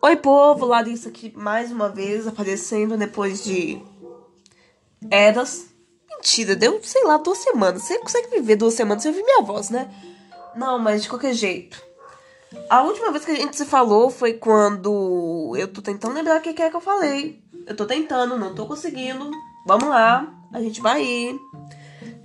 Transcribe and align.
Oi, 0.00 0.14
povo, 0.14 0.64
Larissa 0.64 1.08
aqui 1.08 1.32
mais 1.36 1.72
uma 1.72 1.88
vez 1.88 2.24
aparecendo 2.24 2.96
depois 2.96 3.42
de 3.42 3.82
eras. 5.10 5.70
Mentira, 6.08 6.54
deu, 6.54 6.78
sei 6.84 7.02
lá, 7.02 7.16
duas 7.16 7.38
semanas. 7.38 7.82
Você 7.82 7.98
consegue 7.98 8.28
viver 8.28 8.54
duas 8.54 8.74
semanas 8.74 9.02
sem 9.02 9.10
ouvir 9.10 9.24
minha 9.24 9.42
voz, 9.42 9.70
né? 9.70 9.92
Não, 10.54 10.78
mas 10.78 11.02
de 11.02 11.08
qualquer 11.08 11.34
jeito. 11.34 11.82
A 12.70 12.82
última 12.82 13.10
vez 13.10 13.24
que 13.24 13.32
a 13.32 13.34
gente 13.34 13.56
se 13.56 13.64
falou 13.64 14.08
foi 14.08 14.34
quando. 14.34 15.52
Eu 15.56 15.66
tô 15.66 15.82
tentando 15.82 16.14
lembrar 16.14 16.38
o 16.38 16.42
que 16.42 16.50
é 16.50 16.70
que 16.70 16.76
eu 16.76 16.80
falei. 16.80 17.42
Eu 17.66 17.74
tô 17.74 17.84
tentando, 17.84 18.38
não 18.38 18.54
tô 18.54 18.66
conseguindo. 18.66 19.28
Vamos 19.66 19.88
lá, 19.88 20.32
a 20.54 20.60
gente 20.60 20.80
vai 20.80 21.02
ir. 21.02 21.40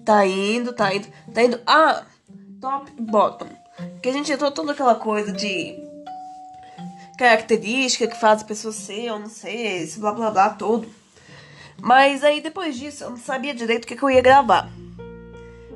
Tá 0.05 0.23
indo, 0.27 0.73
tá 0.73 0.93
indo, 0.93 1.07
tá 1.33 1.43
indo. 1.43 1.59
Ah, 1.65 2.03
top 2.61 2.91
bottom. 3.01 3.47
Que 3.99 4.09
a 4.09 4.13
gente 4.13 4.31
entrou 4.31 4.51
toda 4.51 4.73
aquela 4.73 4.93
coisa 4.93 5.31
de 5.31 5.82
característica 7.17 8.07
que 8.07 8.19
faz 8.19 8.41
a 8.41 8.45
pessoa 8.45 8.71
ser 8.71 9.11
ou 9.11 9.19
não 9.19 9.29
ser, 9.29 9.83
esse 9.83 9.99
blá 9.99 10.11
blá 10.11 10.31
blá 10.31 10.49
todo. 10.49 10.87
Mas 11.81 12.23
aí 12.23 12.41
depois 12.41 12.77
disso 12.77 13.03
eu 13.03 13.09
não 13.11 13.17
sabia 13.17 13.53
direito 13.53 13.85
o 13.85 13.87
que, 13.87 13.95
que 13.95 14.03
eu 14.03 14.09
ia 14.09 14.21
gravar. 14.21 14.69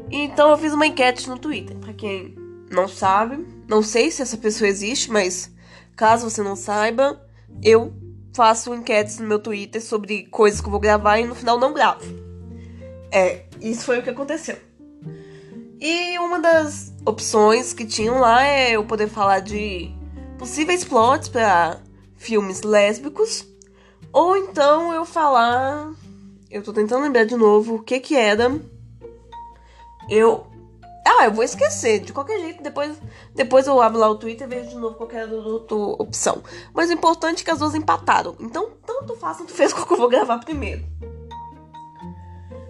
Então 0.09 0.49
eu 0.49 0.57
fiz 0.57 0.73
uma 0.73 0.87
enquete 0.87 1.29
no 1.29 1.37
Twitter. 1.37 1.75
Pra 1.77 1.93
quem 1.93 2.35
não 2.71 2.87
sabe, 2.87 3.45
não 3.67 3.81
sei 3.81 4.09
se 4.09 4.21
essa 4.21 4.37
pessoa 4.37 4.67
existe, 4.67 5.11
mas 5.11 5.51
caso 5.95 6.29
você 6.29 6.41
não 6.41 6.55
saiba, 6.55 7.21
eu 7.61 7.93
faço 8.33 8.73
enquetes 8.73 9.19
no 9.19 9.27
meu 9.27 9.39
Twitter 9.39 9.81
sobre 9.81 10.27
coisas 10.27 10.61
que 10.61 10.67
eu 10.67 10.71
vou 10.71 10.79
gravar 10.79 11.19
e 11.19 11.25
no 11.25 11.35
final 11.35 11.59
não 11.59 11.73
gravo. 11.73 12.05
É, 13.11 13.45
isso 13.59 13.85
foi 13.85 13.99
o 13.99 14.03
que 14.03 14.09
aconteceu. 14.09 14.57
E 15.79 16.17
uma 16.19 16.39
das 16.39 16.93
opções 17.05 17.73
que 17.73 17.85
tinham 17.85 18.19
lá 18.19 18.43
é 18.43 18.71
eu 18.71 18.83
poder 18.83 19.07
falar 19.07 19.39
de 19.39 19.91
possíveis 20.37 20.83
plots 20.83 21.27
para 21.27 21.79
filmes 22.15 22.61
lésbicos, 22.61 23.45
ou 24.11 24.35
então 24.37 24.93
eu 24.93 25.05
falar, 25.05 25.91
eu 26.49 26.63
tô 26.63 26.73
tentando 26.73 27.03
lembrar 27.03 27.25
de 27.25 27.35
novo 27.35 27.75
o 27.75 27.83
que 27.83 27.99
que 27.99 28.15
era. 28.15 28.59
Eu 30.09 30.47
ah, 31.07 31.25
eu 31.25 31.31
vou 31.31 31.43
esquecer. 31.43 31.99
De 31.99 32.11
qualquer 32.11 32.39
jeito, 32.39 32.61
depois, 32.61 32.97
depois 33.33 33.65
eu 33.65 33.81
abro 33.81 33.99
lá 33.99 34.09
o 34.09 34.15
Twitter 34.15 34.45
e 34.45 34.49
vejo 34.49 34.69
de 34.69 34.75
novo 34.75 34.95
qualquer 34.95 35.27
outra 35.27 35.75
opção. 35.75 36.43
Mas 36.73 36.89
o 36.89 36.93
importante 36.93 37.41
é 37.41 37.45
que 37.45 37.51
as 37.51 37.59
duas 37.59 37.73
empataram. 37.73 38.35
Então, 38.39 38.71
tanto 38.85 39.15
faz, 39.15 39.37
tanto 39.37 39.53
fez 39.53 39.71
que 39.73 39.79
eu 39.79 39.97
vou 39.97 40.09
gravar 40.09 40.39
primeiro. 40.39 40.83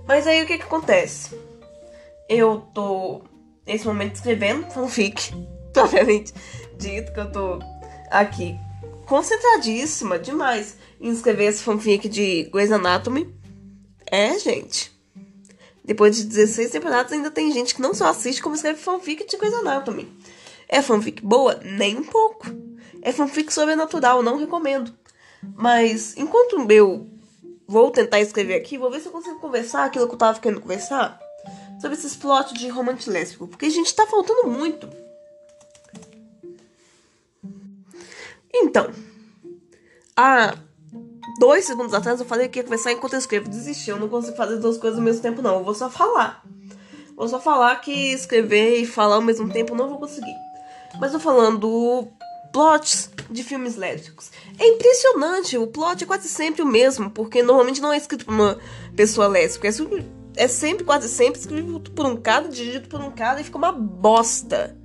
Mas 0.07 0.27
aí 0.27 0.43
o 0.43 0.45
que 0.45 0.57
que 0.57 0.63
acontece? 0.63 1.37
Eu 2.29 2.63
tô, 2.73 3.21
nesse 3.65 3.85
momento, 3.87 4.15
escrevendo 4.15 4.69
fanfic, 4.71 5.33
propriamente 5.73 6.33
dito 6.77 7.11
que 7.11 7.19
eu 7.19 7.31
tô 7.31 7.59
aqui 8.09 8.57
concentradíssima 9.05 10.19
demais 10.19 10.77
em 10.99 11.09
escrever 11.09 11.45
esse 11.45 11.63
fanfic 11.63 12.07
de 12.07 12.43
Grey's 12.51 12.71
Anatomy. 12.71 13.33
É, 14.05 14.37
gente. 14.37 14.95
Depois 15.83 16.15
de 16.15 16.25
16 16.25 16.71
temporadas, 16.71 17.13
ainda 17.13 17.31
tem 17.31 17.51
gente 17.51 17.73
que 17.73 17.81
não 17.81 17.93
só 17.93 18.07
assiste, 18.07 18.41
como 18.41 18.55
escreve 18.55 18.79
fanfic 18.79 19.25
de 19.25 19.37
Grey's 19.37 19.53
Anatomy. 19.53 20.11
É 20.67 20.81
fanfic 20.81 21.23
boa? 21.23 21.59
Nem 21.63 21.97
um 21.97 22.03
pouco. 22.03 22.45
É 23.01 23.11
fanfic 23.11 23.53
sobrenatural, 23.53 24.21
não 24.21 24.37
recomendo. 24.37 24.93
Mas 25.55 26.15
enquanto 26.17 26.69
eu 26.71 27.07
vou 27.65 27.89
tentar 27.91 28.19
escrever 28.19 28.55
aqui, 28.55 28.77
vou 28.77 28.91
ver 28.91 28.99
se 28.99 29.07
eu 29.07 29.11
consigo 29.11 29.39
conversar 29.39 29.85
aquilo 29.85 30.07
que 30.07 30.13
eu 30.13 30.17
tava 30.17 30.39
querendo 30.39 30.61
conversar 30.61 31.17
sobre 31.79 31.97
esses 31.97 32.15
plots 32.15 32.53
de 32.59 32.67
romance 32.67 33.09
lésbico. 33.09 33.47
Porque 33.47 33.67
a 33.67 33.69
gente 33.69 33.95
tá 33.95 34.05
faltando 34.05 34.49
muito. 34.49 35.06
Então, 38.59 38.89
há 40.15 40.55
dois 41.39 41.65
segundos 41.65 41.93
atrás 41.93 42.19
eu 42.19 42.25
falei 42.25 42.47
que 42.47 42.59
ia 42.59 42.63
começar 42.63 42.91
enquanto 42.91 43.13
eu 43.13 43.19
escrevo. 43.19 43.49
Desisti, 43.49 43.89
eu 43.89 43.99
não 43.99 44.09
consigo 44.09 44.35
fazer 44.35 44.57
duas 44.57 44.77
coisas 44.77 44.99
ao 44.99 45.05
mesmo 45.05 45.21
tempo, 45.21 45.41
não. 45.41 45.59
Eu 45.59 45.63
vou 45.63 45.75
só 45.75 45.89
falar. 45.89 46.43
Vou 47.15 47.27
só 47.27 47.39
falar 47.39 47.75
que 47.81 47.91
escrever 47.91 48.77
e 48.77 48.85
falar 48.85 49.15
ao 49.15 49.21
mesmo 49.21 49.49
tempo 49.49 49.75
não 49.75 49.89
vou 49.89 49.99
conseguir. 49.99 50.35
Mas 50.99 51.13
eu 51.13 51.19
falando 51.19 52.07
plots 52.51 53.09
de 53.29 53.43
filmes 53.43 53.75
lésbicos. 53.75 54.31
É 54.57 54.67
impressionante, 54.67 55.57
o 55.57 55.67
plot 55.67 56.03
é 56.03 56.07
quase 56.07 56.29
sempre 56.29 56.61
o 56.61 56.65
mesmo, 56.65 57.09
porque 57.09 57.43
normalmente 57.43 57.81
não 57.81 57.91
é 57.91 57.97
escrito 57.97 58.25
por 58.25 58.33
uma 58.33 58.57
pessoa 58.95 59.27
lésbica. 59.27 59.67
É 59.67 59.71
sempre, 59.71 60.11
é 60.35 60.47
sempre 60.47 60.83
quase 60.83 61.09
sempre 61.09 61.39
escrito 61.39 61.91
por 61.91 62.05
um 62.05 62.15
cara, 62.15 62.47
dirigido 62.47 62.87
por 62.87 63.01
um 63.01 63.11
cara 63.11 63.41
e 63.41 63.43
fica 63.43 63.57
uma 63.57 63.71
bosta. 63.71 64.76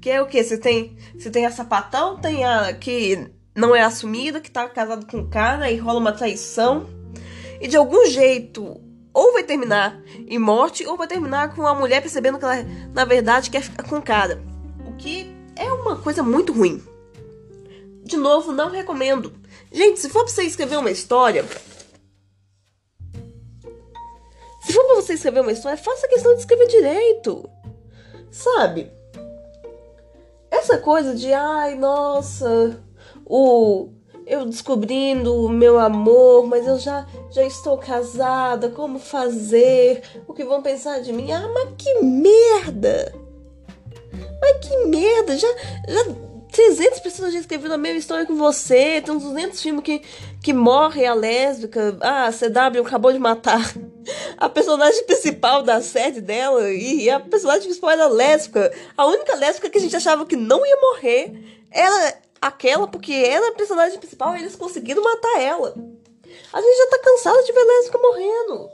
Que 0.00 0.10
é 0.10 0.22
o 0.22 0.26
que? 0.26 0.42
Você 0.42 0.56
tem, 0.56 0.96
você 1.16 1.30
tem 1.30 1.46
a 1.46 1.50
sapatão, 1.50 2.18
tem 2.18 2.44
a 2.44 2.72
que 2.72 3.30
não 3.54 3.74
é 3.74 3.82
assumida, 3.82 4.40
que 4.40 4.50
tá 4.50 4.68
casado 4.68 5.06
com 5.06 5.18
um 5.18 5.28
cara 5.28 5.70
e 5.70 5.76
rola 5.76 5.98
uma 5.98 6.12
traição. 6.12 6.86
E 7.60 7.66
de 7.66 7.76
algum 7.76 8.06
jeito, 8.06 8.80
ou 9.12 9.32
vai 9.32 9.42
terminar 9.42 10.00
em 10.28 10.38
morte, 10.38 10.86
ou 10.86 10.96
vai 10.96 11.08
terminar 11.08 11.54
com 11.54 11.66
a 11.66 11.74
mulher 11.74 12.00
percebendo 12.00 12.38
que 12.38 12.44
ela, 12.44 12.64
na 12.94 13.04
verdade, 13.04 13.50
quer 13.50 13.62
ficar 13.62 13.82
com 13.82 13.96
o 13.96 14.02
cara. 14.02 14.40
O 14.86 14.92
que 14.96 15.28
é 15.56 15.72
uma 15.72 15.96
coisa 15.96 16.22
muito 16.22 16.52
ruim. 16.52 16.80
De 18.04 18.16
novo, 18.16 18.52
não 18.52 18.70
recomendo. 18.70 19.32
Gente, 19.72 19.98
se 19.98 20.08
for 20.08 20.24
pra 20.24 20.32
você 20.32 20.44
escrever 20.44 20.78
uma 20.78 20.90
história. 20.90 21.44
Se 24.62 24.72
for 24.72 24.84
pra 24.84 24.94
você 24.94 25.14
escrever 25.14 25.40
uma 25.40 25.52
história, 25.52 25.76
faça 25.76 26.06
questão 26.06 26.32
de 26.34 26.40
escrever 26.40 26.68
direito. 26.68 27.48
Sabe? 28.30 28.97
Essa 30.58 30.76
coisa 30.76 31.14
de, 31.14 31.32
ai, 31.32 31.76
nossa, 31.76 32.82
o 33.24 33.90
eu 34.26 34.44
descobrindo 34.44 35.32
o 35.32 35.48
meu 35.48 35.78
amor, 35.78 36.46
mas 36.48 36.66
eu 36.66 36.78
já 36.80 37.06
já 37.30 37.44
estou 37.44 37.78
casada, 37.78 38.68
como 38.68 38.98
fazer? 38.98 40.02
O 40.26 40.34
que 40.34 40.44
vão 40.44 40.60
pensar 40.60 41.00
de 41.00 41.12
mim? 41.12 41.30
Ah, 41.30 41.48
mas 41.54 41.70
que 41.78 42.00
merda! 42.00 43.14
Mas 44.40 44.66
que 44.66 44.76
merda! 44.86 45.36
Já 45.38 45.48
já 45.88 46.04
300 46.58 46.98
pessoas 46.98 47.32
já 47.32 47.38
escreveram 47.38 47.76
a 47.76 47.78
mesma 47.78 48.00
história 48.00 48.26
que 48.26 48.32
você. 48.32 49.00
Tem 49.00 49.14
uns 49.14 49.22
200 49.22 49.62
filmes 49.62 49.84
que, 49.84 50.02
que 50.42 50.52
morre 50.52 51.06
a 51.06 51.14
lésbica. 51.14 51.96
Ah, 52.00 52.26
a 52.26 52.32
CW 52.32 52.84
acabou 52.84 53.12
de 53.12 53.18
matar 53.20 53.60
a 54.36 54.48
personagem 54.48 55.04
principal 55.04 55.62
da 55.62 55.80
série 55.80 56.20
dela. 56.20 56.68
E 56.72 57.08
a 57.08 57.20
personagem 57.20 57.62
principal 57.62 57.90
era 57.90 58.08
lésbica. 58.08 58.72
A 58.96 59.06
única 59.06 59.36
lésbica 59.36 59.70
que 59.70 59.78
a 59.78 59.80
gente 59.80 59.94
achava 59.94 60.26
que 60.26 60.34
não 60.34 60.66
ia 60.66 60.80
morrer 60.80 61.32
era 61.70 62.18
aquela, 62.42 62.88
porque 62.88 63.12
ela 63.12 63.46
é 63.46 63.50
a 63.50 63.54
personagem 63.54 63.96
principal 63.96 64.34
e 64.34 64.40
eles 64.40 64.56
conseguiram 64.56 65.04
matar 65.04 65.40
ela. 65.40 65.76
A 66.52 66.60
gente 66.60 66.76
já 66.76 66.86
tá 66.90 66.98
cansado 67.04 67.44
de 67.44 67.52
ver 67.52 67.64
lésbica 67.64 67.98
morrendo. 67.98 68.70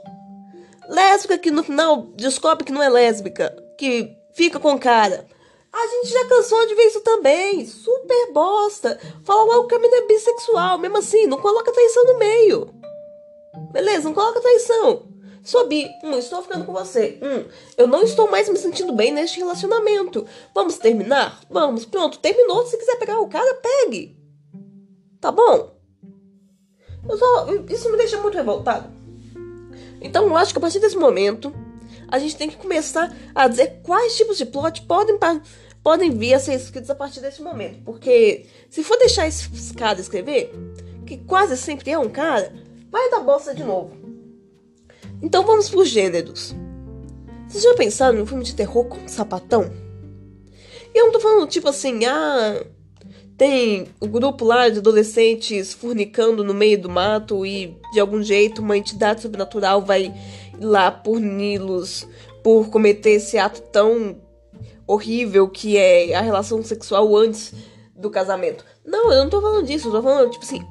Lésbica 0.89 1.37
que 1.37 1.51
no 1.51 1.63
final 1.63 2.01
descobre 2.15 2.65
que 2.65 2.71
não 2.71 2.81
é 2.81 2.89
lésbica, 2.89 3.55
que 3.77 4.11
fica 4.33 4.59
com 4.59 4.75
cara. 4.79 5.27
A 5.75 5.87
gente 5.87 6.07
já 6.07 6.25
cansou 6.29 6.65
de 6.67 6.73
ver 6.73 6.83
isso 6.83 7.01
também. 7.01 7.65
Super 7.65 8.31
bosta. 8.31 8.97
Fala 9.25 9.43
logo 9.43 9.67
que 9.67 9.75
a 9.75 9.79
menina 9.79 10.03
é 10.03 10.07
bissexual. 10.07 10.77
Mesmo 10.77 10.97
assim, 10.97 11.27
não 11.27 11.37
coloca 11.37 11.73
traição 11.73 12.05
no 12.05 12.17
meio. 12.17 12.73
Beleza, 13.73 14.05
não 14.05 14.13
coloca 14.13 14.39
traição. 14.39 15.03
Sou 15.43 15.67
bi. 15.67 15.85
Hum, 16.01 16.17
estou 16.17 16.41
ficando 16.41 16.65
com 16.65 16.71
você. 16.71 17.19
Hum, 17.21 17.43
eu 17.77 17.87
não 17.87 18.03
estou 18.03 18.31
mais 18.31 18.47
me 18.47 18.57
sentindo 18.57 18.93
bem 18.93 19.11
neste 19.11 19.37
relacionamento. 19.37 20.25
Vamos 20.53 20.77
terminar? 20.77 21.41
Vamos. 21.49 21.83
Pronto, 21.83 22.19
terminou. 22.19 22.65
Se 22.65 22.77
quiser 22.77 22.95
pegar 22.95 23.19
o 23.19 23.27
cara, 23.27 23.55
pegue. 23.55 24.17
Tá 25.19 25.29
bom? 25.29 25.75
Só, 27.17 27.47
isso 27.69 27.91
me 27.91 27.97
deixa 27.97 28.17
muito 28.21 28.37
revoltado. 28.37 28.89
Então 30.01 30.25
eu 30.25 30.37
acho 30.37 30.53
que 30.53 30.57
a 30.57 30.61
partir 30.61 30.79
desse 30.79 30.95
momento 30.95 31.53
a 32.07 32.17
gente 32.17 32.37
tem 32.37 32.49
que 32.49 32.57
começar 32.57 33.13
a 33.33 33.47
dizer 33.47 33.81
quais 33.83 34.15
tipos 34.15 34.37
de 34.37 34.45
plot 34.45 34.83
podem 34.83 35.17
podem 35.85 36.09
vir 36.09 36.33
a 36.33 36.39
ser 36.39 36.55
escritos 36.55 36.89
a 36.89 36.95
partir 36.95 37.21
desse 37.21 37.43
momento. 37.43 37.83
Porque 37.85 38.47
se 38.71 38.83
for 38.83 38.97
deixar 38.97 39.27
esse 39.27 39.71
cara 39.75 40.01
escrever, 40.01 40.51
que 41.05 41.15
quase 41.15 41.55
sempre 41.55 41.91
é 41.91 41.99
um 41.99 42.09
cara, 42.09 42.51
vai 42.89 43.11
dar 43.11 43.19
bosta 43.19 43.53
de 43.53 43.63
novo. 43.63 43.95
Então 45.21 45.45
vamos 45.45 45.69
por 45.69 45.85
gêneros. 45.85 46.55
Vocês 47.47 47.63
já 47.63 47.75
pensaram 47.75 48.17
num 48.17 48.25
filme 48.25 48.43
de 48.43 48.55
terror 48.55 48.85
com 48.85 48.97
um 48.97 49.07
sapatão? 49.07 49.71
E 50.91 50.97
eu 50.97 51.05
não 51.05 51.13
tô 51.13 51.19
falando 51.19 51.47
tipo 51.47 51.69
assim, 51.69 52.03
ah, 52.05 52.65
tem 53.37 53.85
o 53.99 54.07
grupo 54.07 54.43
lá 54.43 54.67
de 54.69 54.79
adolescentes 54.79 55.71
fornicando 55.71 56.43
no 56.43 56.53
meio 56.55 56.81
do 56.81 56.89
mato 56.89 57.45
e 57.45 57.77
de 57.93 57.99
algum 57.99 58.23
jeito 58.23 58.59
uma 58.59 58.75
entidade 58.75 59.21
sobrenatural 59.21 59.83
vai 59.83 60.11
lá 60.59 60.89
puni-los 60.89 62.07
por 62.43 62.71
cometer 62.71 63.11
esse 63.11 63.37
ato 63.37 63.61
tão 63.61 64.24
horrível 64.87 65.47
que 65.49 65.77
é 65.77 66.13
a 66.13 66.21
relação 66.21 66.61
sexual 66.63 67.15
antes 67.15 67.53
do 67.95 68.09
casamento. 68.09 68.65
Não, 68.85 69.11
eu 69.11 69.23
não 69.23 69.29
tô 69.29 69.41
falando 69.41 69.65
disso, 69.65 69.87
eu 69.87 69.91
tô 69.91 70.03
falando, 70.03 70.31
tipo 70.31 70.43
assim, 70.43 70.65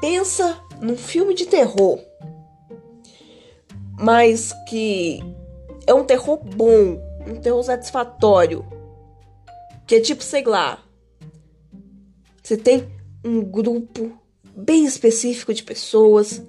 pensa 0.00 0.58
num 0.80 0.96
filme 0.96 1.34
de 1.34 1.46
terror. 1.46 1.98
Mas 3.98 4.52
que 4.68 5.20
é 5.86 5.94
um 5.94 6.04
terror 6.04 6.38
bom, 6.38 7.00
um 7.26 7.40
terror 7.40 7.62
satisfatório. 7.62 8.64
Que 9.86 9.96
é 9.96 10.00
tipo, 10.00 10.22
sei 10.22 10.44
lá. 10.44 10.82
Você 12.42 12.56
tem 12.56 12.88
um 13.24 13.42
grupo 13.42 14.12
bem 14.56 14.84
específico 14.84 15.54
de 15.54 15.62
pessoas 15.62 16.42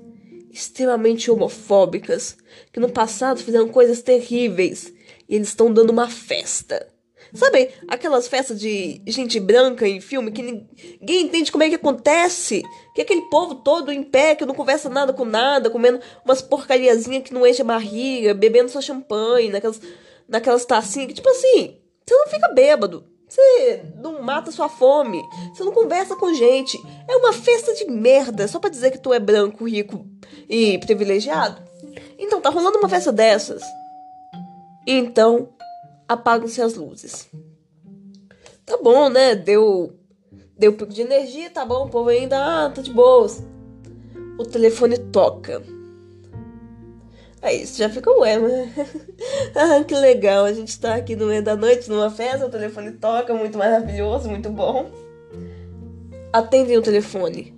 extremamente 0.51 1.31
homofóbicas 1.31 2.37
que 2.71 2.79
no 2.79 2.89
passado 2.89 3.39
fizeram 3.39 3.67
coisas 3.69 4.01
terríveis 4.01 4.93
e 5.27 5.35
eles 5.35 5.49
estão 5.49 5.73
dando 5.73 5.89
uma 5.89 6.09
festa. 6.09 6.92
Sabe 7.33 7.69
aquelas 7.87 8.27
festas 8.27 8.59
de 8.59 9.01
gente 9.07 9.39
branca 9.39 9.87
em 9.87 9.99
filme 9.99 10.31
que 10.31 10.43
ninguém 10.43 11.25
entende 11.25 11.51
como 11.51 11.63
é 11.63 11.69
que 11.69 11.75
acontece? 11.75 12.61
Que 12.93 13.01
aquele 13.01 13.23
povo 13.23 13.55
todo 13.55 13.91
em 13.91 14.03
pé, 14.03 14.35
que 14.35 14.45
não 14.45 14.53
conversa 14.53 14.87
nada 14.87 15.11
com 15.11 15.25
nada, 15.25 15.69
comendo 15.69 15.99
umas 16.23 16.41
porcariazinhas 16.43 17.23
que 17.23 17.33
não 17.33 17.45
enche 17.45 17.63
a 17.63 17.65
barriga, 17.65 18.35
bebendo 18.35 18.69
só 18.69 18.79
champanhe, 18.79 19.49
naquelas, 19.49 19.81
naquelas 20.27 20.63
tacinhas 20.63 21.07
que, 21.07 21.13
tipo 21.15 21.29
assim, 21.29 21.79
você 22.05 22.15
não 22.15 22.27
fica 22.27 22.49
bêbado. 22.49 23.11
Você 23.27 23.83
não 23.95 24.21
mata 24.21 24.51
sua 24.51 24.69
fome. 24.69 25.23
Você 25.55 25.63
não 25.63 25.71
conversa 25.71 26.15
com 26.15 26.31
gente. 26.35 26.77
É 27.07 27.15
uma 27.15 27.33
festa 27.33 27.73
de 27.73 27.85
merda 27.85 28.47
só 28.47 28.59
pra 28.59 28.69
dizer 28.69 28.91
que 28.91 28.99
tu 28.99 29.11
é 29.11 29.19
branco, 29.19 29.67
rico 29.67 30.05
e 30.47 30.77
privilegiado. 30.77 31.59
Então 32.19 32.39
tá 32.39 32.51
rolando 32.51 32.77
uma 32.77 32.89
festa 32.89 33.11
dessas. 33.11 33.63
Então 34.85 35.49
apagam-se 36.13 36.61
as 36.61 36.75
luzes. 36.75 37.29
Tá 38.65 38.77
bom, 38.81 39.09
né? 39.09 39.35
Deu 39.35 39.93
deu 40.57 40.73
pico 40.73 40.93
de 40.93 41.01
energia, 41.01 41.49
tá 41.49 41.65
bom, 41.65 41.85
o 41.85 41.89
povo 41.89 42.09
ainda 42.09 42.37
ah, 42.37 42.69
tá 42.69 42.81
de 42.81 42.91
boas. 42.91 43.43
O 44.37 44.45
telefone 44.45 44.97
toca. 44.97 45.61
Aí 47.41 47.67
você 47.67 47.79
já 47.83 47.89
fica, 47.89 48.09
ué, 48.19 48.39
mas... 48.39 48.71
ah, 49.55 49.83
que 49.83 49.93
legal, 49.93 50.45
a 50.45 50.53
gente 50.53 50.79
tá 50.79 50.95
aqui 50.95 51.15
no 51.15 51.25
meio 51.25 51.43
da 51.43 51.57
noite 51.57 51.89
numa 51.89 52.09
festa, 52.09 52.45
o 52.45 52.49
telefone 52.49 52.93
toca, 52.93 53.33
muito 53.33 53.57
maravilhoso, 53.57 54.29
muito 54.29 54.49
bom. 54.49 54.89
Atendem 56.31 56.77
o 56.77 56.81
telefone. 56.81 57.53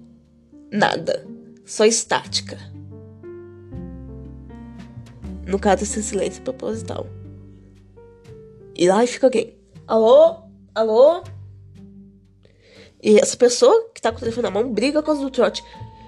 Nada. 0.71 1.25
Só 1.63 1.85
estática. 1.85 2.57
No 5.45 5.59
caso, 5.59 5.83
esse 5.83 6.01
silêncio 6.01 6.41
proposital. 6.41 7.05
E 8.75 8.89
lá 8.89 9.05
fica 9.07 9.27
alguém. 9.27 9.57
Alô? 9.87 10.35
Alô? 10.73 11.23
E 13.01 13.19
essa 13.19 13.37
pessoa 13.37 13.89
que 13.93 14.01
tá 14.01 14.11
com 14.11 14.17
o 14.17 14.19
telefone 14.19 14.43
na 14.43 14.51
mão 14.51 14.69
briga 14.69 15.01
com 15.01 15.05
causa 15.05 15.21
do 15.21 15.31
trote. 15.31 15.63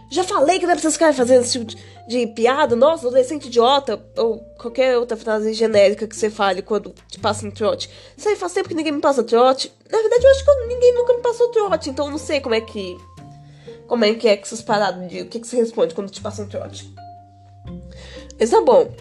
Já 0.10 0.24
falei 0.24 0.58
que 0.58 0.66
não 0.66 0.72
é 0.72 0.76
pra 0.76 0.82
vocês 0.82 0.94
ficarem 0.94 1.16
fazendo 1.16 1.42
esse 1.42 1.60
tipo 1.60 1.82
de, 2.08 2.28
piada. 2.28 2.76
Nossa, 2.76 3.08
adolescente 3.08 3.48
idiota. 3.48 4.04
Ou 4.18 4.40
qualquer 4.58 4.98
outra 4.98 5.16
frase 5.16 5.54
genérica 5.54 6.08
que 6.08 6.16
você 6.16 6.30
fale 6.30 6.62
quando 6.62 6.94
te 7.08 7.20
passa 7.20 7.46
em 7.46 7.52
trote. 7.52 7.90
Isso 8.18 8.28
aí 8.28 8.36
faz 8.36 8.54
tempo 8.54 8.68
que 8.68 8.76
ninguém 8.76 8.94
me 8.94 9.02
passa 9.02 9.24
trote. 9.24 9.72
Na 9.90 10.00
verdade, 10.00 10.26
eu 10.26 10.32
acho 10.32 10.46
que 10.46 10.66
ninguém 10.68 10.94
nunca 10.94 11.14
me 11.14 11.22
passou 11.22 11.50
trote. 11.50 11.90
Então 11.90 12.06
eu 12.06 12.12
não 12.12 12.18
sei 12.18 12.42
como 12.42 12.56
é 12.56 12.62
que. 12.62 12.98
Como 13.88 14.04
é 14.04 14.14
que 14.14 14.28
é 14.28 14.36
que 14.36 14.44
essas 14.44 14.62
paradas 14.62 15.08
de. 15.10 15.22
O 15.22 15.28
que, 15.28 15.40
que 15.40 15.48
você 15.48 15.58
responde 15.58 15.94
quando 15.94 16.10
te 16.10 16.22
passa 16.22 16.42
um 16.42 16.48
trote. 16.48 16.94
Mas 18.40 18.50
tá 18.50 18.62
bom. 18.62 18.92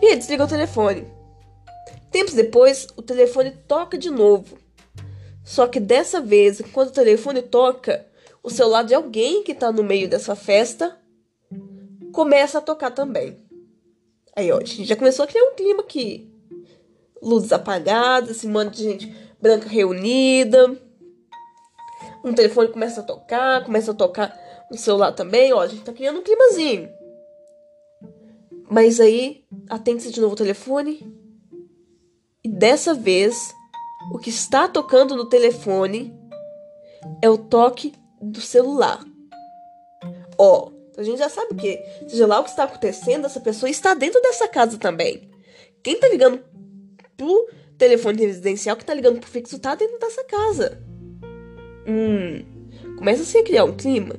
E 0.00 0.16
desliga 0.16 0.44
o 0.44 0.48
telefone. 0.48 1.19
Tempos 2.10 2.34
depois, 2.34 2.88
o 2.96 3.02
telefone 3.02 3.52
toca 3.68 3.96
de 3.96 4.10
novo. 4.10 4.58
Só 5.44 5.66
que 5.66 5.80
dessa 5.80 6.20
vez, 6.20 6.60
quando 6.72 6.88
o 6.88 6.92
telefone 6.92 7.42
toca, 7.42 8.06
o 8.42 8.50
celular 8.50 8.82
de 8.82 8.94
alguém 8.94 9.42
que 9.42 9.52
está 9.52 9.70
no 9.70 9.82
meio 9.82 10.08
dessa 10.08 10.34
festa 10.34 10.98
começa 12.12 12.58
a 12.58 12.62
tocar 12.62 12.90
também. 12.90 13.38
Aí, 14.34 14.50
ó, 14.50 14.58
a 14.58 14.64
gente 14.64 14.84
já 14.84 14.96
começou 14.96 15.24
a 15.24 15.28
criar 15.28 15.44
um 15.44 15.54
clima 15.54 15.82
aqui. 15.82 16.30
Luzes 17.22 17.52
apagadas, 17.52 18.30
esse 18.30 18.46
monte 18.46 18.76
de 18.76 18.82
gente 18.84 19.16
branca 19.40 19.68
reunida. 19.68 20.76
Um 22.24 22.32
telefone 22.32 22.68
começa 22.68 23.00
a 23.00 23.04
tocar, 23.04 23.64
começa 23.64 23.92
a 23.92 23.94
tocar 23.94 24.38
um 24.70 24.76
celular 24.76 25.12
também, 25.12 25.52
ó, 25.52 25.60
a 25.60 25.66
gente 25.66 25.82
tá 25.82 25.92
criando 25.92 26.20
um 26.20 26.22
climazinho. 26.22 26.88
Mas 28.70 29.00
aí, 29.00 29.44
atende-se 29.68 30.12
de 30.12 30.20
novo 30.20 30.34
o 30.34 30.36
telefone 30.36 31.19
e 32.44 32.48
dessa 32.48 32.94
vez, 32.94 33.54
o 34.12 34.18
que 34.18 34.30
está 34.30 34.66
tocando 34.66 35.14
no 35.14 35.28
telefone 35.28 36.14
é 37.22 37.28
o 37.28 37.36
toque 37.36 37.92
do 38.20 38.40
celular. 38.40 39.04
Ó, 40.38 40.68
oh, 40.68 41.00
a 41.00 41.02
gente 41.02 41.18
já 41.18 41.28
sabe 41.28 41.54
que, 41.54 41.78
seja 42.08 42.26
lá 42.26 42.40
o 42.40 42.44
que 42.44 42.50
está 42.50 42.64
acontecendo, 42.64 43.26
essa 43.26 43.40
pessoa 43.40 43.68
está 43.68 43.94
dentro 43.94 44.20
dessa 44.22 44.48
casa 44.48 44.78
também. 44.78 45.30
Quem 45.82 45.94
está 45.94 46.08
ligando 46.08 46.42
pro 47.16 47.48
telefone 47.76 48.24
residencial, 48.24 48.76
que 48.76 48.82
está 48.82 48.94
ligando 48.94 49.20
pro 49.20 49.28
fixo, 49.28 49.56
está 49.56 49.74
dentro 49.74 49.98
dessa 49.98 50.24
casa. 50.24 50.82
Hum, 51.86 52.44
começa 52.96 53.24
-se 53.24 53.38
a 53.38 53.44
criar 53.44 53.64
um 53.64 53.76
clima 53.76 54.16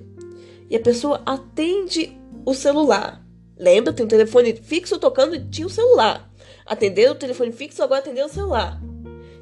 e 0.69 0.75
a 0.75 0.79
pessoa 0.79 1.21
atende 1.25 2.17
o 2.45 2.53
celular. 2.53 3.23
Lembra, 3.57 3.93
tem 3.93 4.05
um 4.05 4.09
telefone 4.09 4.55
fixo 4.55 4.97
tocando 4.97 5.35
e 5.35 5.49
tinha 5.49 5.67
o 5.67 5.69
celular. 5.69 6.30
Atender 6.71 7.11
o 7.11 7.15
telefone 7.15 7.51
fixo, 7.51 7.83
agora 7.83 7.99
atender 7.99 8.23
o 8.23 8.29
celular. 8.29 8.81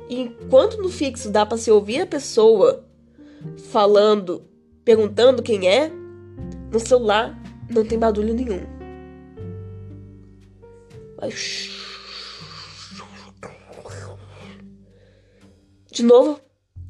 E 0.09 0.19
enquanto 0.19 0.81
no 0.81 0.89
fixo 0.89 1.29
dá 1.29 1.45
para 1.45 1.59
se 1.59 1.69
ouvir 1.69 2.01
a 2.01 2.07
pessoa 2.07 2.83
falando, 3.71 4.43
perguntando 4.83 5.43
quem 5.43 5.69
é, 5.69 5.91
no 6.71 6.79
celular 6.79 7.39
não 7.69 7.85
tem 7.85 7.99
barulho 7.99 8.33
nenhum. 8.33 8.61
De 15.91 16.01
novo, 16.01 16.41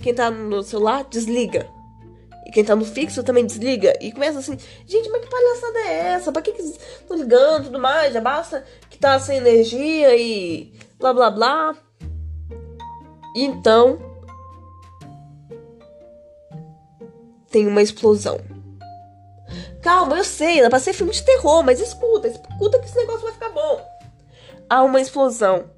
quem 0.01 0.13
tá 0.13 0.31
no 0.31 0.63
celular 0.63 1.03
desliga. 1.03 1.69
E 2.49 2.51
quem 2.51 2.63
tá 2.63 2.75
no 2.77 2.85
fixo 2.85 3.23
também 3.23 3.45
desliga. 3.45 3.93
E 4.01 4.11
começa 4.13 4.39
assim, 4.39 4.57
gente, 4.87 5.09
mas 5.09 5.21
que 5.21 5.29
palhaçada 5.29 5.79
é 5.79 5.93
essa? 6.13 6.31
Pra 6.31 6.41
que 6.41 6.53
que 6.53 6.61
estão 6.61 7.17
ligando 7.17 7.63
e 7.63 7.65
tudo 7.65 7.79
mais? 7.79 8.13
Já 8.13 8.21
basta 8.21 8.65
tá 8.99 9.19
sem 9.19 9.37
energia 9.37 10.15
e 10.15 10.73
blá 10.97 11.13
blá 11.13 11.31
blá. 11.31 11.75
Então, 13.35 13.99
tem 17.49 17.67
uma 17.67 17.81
explosão. 17.81 18.39
Calma, 19.81 20.17
eu 20.17 20.23
sei, 20.23 20.59
era 20.59 20.69
pra 20.69 20.79
ser 20.79 20.93
filme 20.93 21.13
de 21.13 21.23
terror, 21.23 21.63
mas 21.63 21.79
escuta, 21.79 22.27
escuta 22.27 22.79
que 22.79 22.85
esse 22.85 22.97
negócio 22.97 23.21
vai 23.21 23.33
ficar 23.33 23.49
bom. 23.49 23.81
Há 24.69 24.83
uma 24.83 24.99
explosão. 24.99 25.71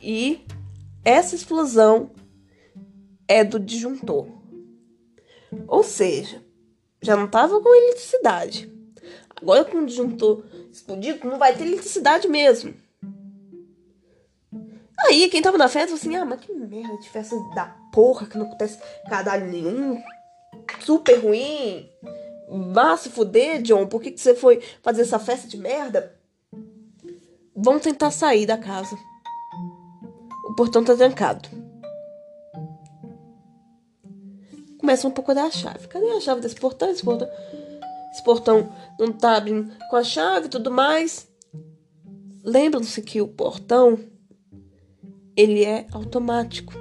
E 0.00 0.46
essa 1.04 1.34
explosão 1.34 2.10
é 3.28 3.44
do 3.44 3.60
disjuntor. 3.60 4.26
Ou 5.68 5.82
seja, 5.82 6.42
já 7.02 7.14
não 7.14 7.28
tava 7.28 7.60
com 7.60 7.74
eletricidade. 7.74 8.79
Agora 9.40 9.64
com 9.64 9.78
o 9.78 9.86
disjuntor 9.86 10.42
explodido, 10.70 11.26
não 11.28 11.38
vai 11.38 11.56
ter 11.56 11.66
eletricidade 11.66 12.28
mesmo. 12.28 12.74
Aí 15.06 15.28
quem 15.28 15.40
tava 15.40 15.56
na 15.56 15.68
festa 15.68 15.96
falou 15.96 16.00
assim: 16.00 16.16
ah, 16.16 16.24
mas 16.24 16.40
que 16.40 16.52
merda 16.52 16.96
de 16.98 17.08
festa 17.08 17.36
da 17.54 17.66
porra 17.92 18.26
que 18.26 18.36
não 18.36 18.46
acontece 18.46 18.78
cadalho 19.08 19.46
nenhum. 19.46 20.00
Super 20.80 21.18
ruim. 21.18 21.88
Vá 22.72 22.96
se 22.96 23.08
fuder, 23.08 23.62
John. 23.62 23.86
Por 23.86 24.02
que, 24.02 24.10
que 24.10 24.20
você 24.20 24.34
foi 24.34 24.60
fazer 24.82 25.02
essa 25.02 25.18
festa 25.18 25.48
de 25.48 25.56
merda? 25.56 26.14
Vamos 27.54 27.82
tentar 27.82 28.10
sair 28.10 28.46
da 28.46 28.58
casa. 28.58 28.96
O 30.48 30.54
portão 30.54 30.84
tá 30.84 30.94
trancado. 30.94 31.48
começam 34.80 35.10
a 35.10 35.14
procurar 35.14 35.44
a 35.44 35.50
chave. 35.50 35.86
Cadê 35.86 36.10
a 36.10 36.20
chave 36.20 36.40
desse 36.40 36.56
portão? 36.56 36.90
Esse 36.90 37.04
portão, 37.04 37.28
esse 38.12 38.22
portão 38.22 38.72
não 38.98 39.12
tá 39.12 39.36
abrindo 39.36 39.72
com 39.88 39.96
a 39.96 40.04
chave 40.04 40.46
e 40.46 40.50
tudo 40.50 40.70
mais. 40.70 41.28
Lembram-se 42.42 43.02
que 43.02 43.20
o 43.20 43.28
portão 43.28 43.98
ele 45.36 45.64
é 45.64 45.86
automático. 45.92 46.72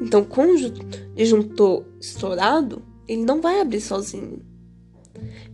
Então, 0.00 0.24
com 0.24 0.46
o 0.46 0.56
disjuntor 1.14 1.84
estourado, 2.00 2.82
ele 3.06 3.24
não 3.24 3.40
vai 3.40 3.60
abrir 3.60 3.80
sozinho. 3.80 4.44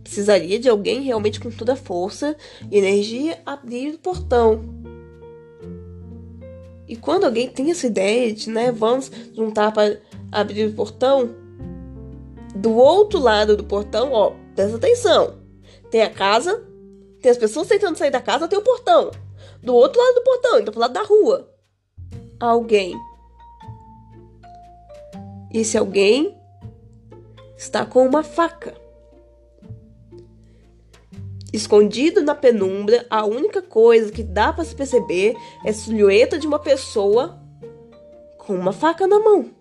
Precisaria 0.03 0.59
de 0.59 0.67
alguém 0.67 1.01
realmente 1.01 1.39
com 1.39 1.51
toda 1.51 1.73
a 1.73 1.77
força 1.77 2.35
e 2.71 2.77
energia 2.77 3.39
abrir 3.45 3.95
o 3.95 3.99
portão. 3.99 4.63
E 6.87 6.95
quando 6.95 7.25
alguém 7.25 7.47
tem 7.47 7.69
essa 7.69 7.85
ideia 7.85 8.33
de, 8.33 8.49
né, 8.49 8.71
vamos 8.71 9.11
juntar 9.35 9.71
para 9.71 9.99
abrir 10.31 10.65
o 10.65 10.73
portão, 10.73 11.35
do 12.59 12.75
outro 12.75 13.19
lado 13.19 13.55
do 13.55 13.63
portão, 13.63 14.11
ó, 14.11 14.33
presta 14.53 14.75
atenção. 14.75 15.39
Tem 15.89 16.01
a 16.01 16.09
casa, 16.09 16.61
tem 17.21 17.31
as 17.31 17.37
pessoas 17.37 17.67
tentando 17.67 17.97
sair 17.97 18.11
da 18.11 18.21
casa, 18.21 18.47
tem 18.47 18.59
o 18.59 18.63
portão. 18.63 19.11
Do 19.63 19.73
outro 19.73 19.99
lado 19.99 20.15
do 20.15 20.23
portão, 20.23 20.59
então 20.59 20.71
pro 20.71 20.81
lado 20.81 20.93
da 20.93 21.03
rua. 21.03 21.49
Alguém. 22.39 22.95
Esse 25.53 25.77
alguém 25.77 26.37
está 27.57 27.85
com 27.85 28.05
uma 28.05 28.23
faca. 28.23 28.75
Escondido 31.51 32.21
na 32.21 32.35
penumbra, 32.35 33.05
a 33.09 33.25
única 33.25 33.61
coisa 33.61 34.11
que 34.11 34.21
dá 34.21 34.53
para 34.53 34.65
se 34.65 34.75
perceber 34.75 35.35
é 35.65 35.69
a 35.69 35.73
silhueta 35.73 36.37
de 36.37 36.45
uma 36.45 36.59
pessoa 36.59 37.41
com 38.37 38.53
uma 38.53 38.71
faca 38.71 39.07
na 39.07 39.19
mão. 39.19 39.58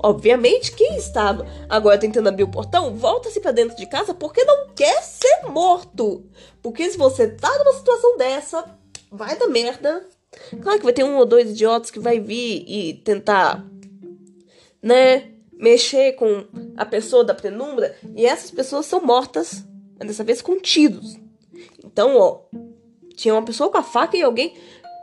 Obviamente, 0.00 0.72
quem 0.72 0.96
estava 0.96 1.46
agora 1.68 1.98
tentando 1.98 2.28
abrir 2.28 2.44
o 2.44 2.50
portão, 2.50 2.94
volta-se 2.94 3.40
para 3.40 3.52
dentro 3.52 3.76
de 3.76 3.86
casa 3.86 4.14
porque 4.14 4.44
não 4.44 4.68
quer 4.68 5.02
ser 5.02 5.46
morto. 5.48 6.24
Porque 6.62 6.88
se 6.88 6.96
você 6.96 7.28
tá 7.28 7.50
numa 7.58 7.72
situação 7.72 8.16
dessa, 8.16 8.64
vai 9.10 9.36
dar 9.36 9.48
merda. 9.48 10.06
Claro 10.62 10.78
que 10.78 10.84
vai 10.84 10.92
ter 10.92 11.04
um 11.04 11.16
ou 11.16 11.26
dois 11.26 11.50
idiotas 11.50 11.90
que 11.90 11.98
vai 11.98 12.20
vir 12.20 12.64
e 12.66 12.94
tentar, 12.94 13.64
né, 14.82 15.32
mexer 15.52 16.12
com 16.12 16.44
a 16.76 16.84
pessoa 16.84 17.24
da 17.24 17.34
penumbra. 17.34 17.96
E 18.14 18.24
essas 18.24 18.50
pessoas 18.50 18.86
são 18.86 19.00
mortas, 19.00 19.64
dessa 19.98 20.22
vez 20.22 20.40
com 20.40 20.60
tiros. 20.60 21.16
Então, 21.84 22.16
ó, 22.16 22.42
tinha 23.16 23.34
uma 23.34 23.44
pessoa 23.44 23.70
com 23.70 23.78
a 23.78 23.82
faca 23.82 24.16
e 24.16 24.22
alguém. 24.22 24.56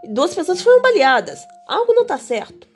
Duas 0.07 0.33
pessoas 0.33 0.61
foram 0.61 0.81
baleadas. 0.81 1.41
Algo 1.67 1.93
não 1.93 2.05
tá 2.05 2.17
certo. 2.17 2.74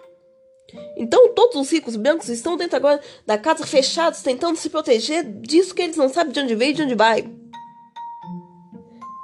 Então 0.95 1.33
todos 1.33 1.55
os 1.55 1.71
ricos 1.71 1.95
brancos 1.95 2.29
estão 2.29 2.57
dentro 2.57 2.77
agora 2.77 3.01
da 3.25 3.37
casa 3.37 3.65
fechados, 3.65 4.21
tentando 4.21 4.57
se 4.57 4.69
proteger 4.69 5.23
disso 5.23 5.73
que 5.73 5.81
eles 5.81 5.97
não 5.97 6.09
sabem 6.09 6.33
de 6.33 6.39
onde 6.39 6.55
veio 6.55 6.71
e 6.71 6.73
de 6.73 6.83
onde 6.83 6.95
vai. 6.95 7.29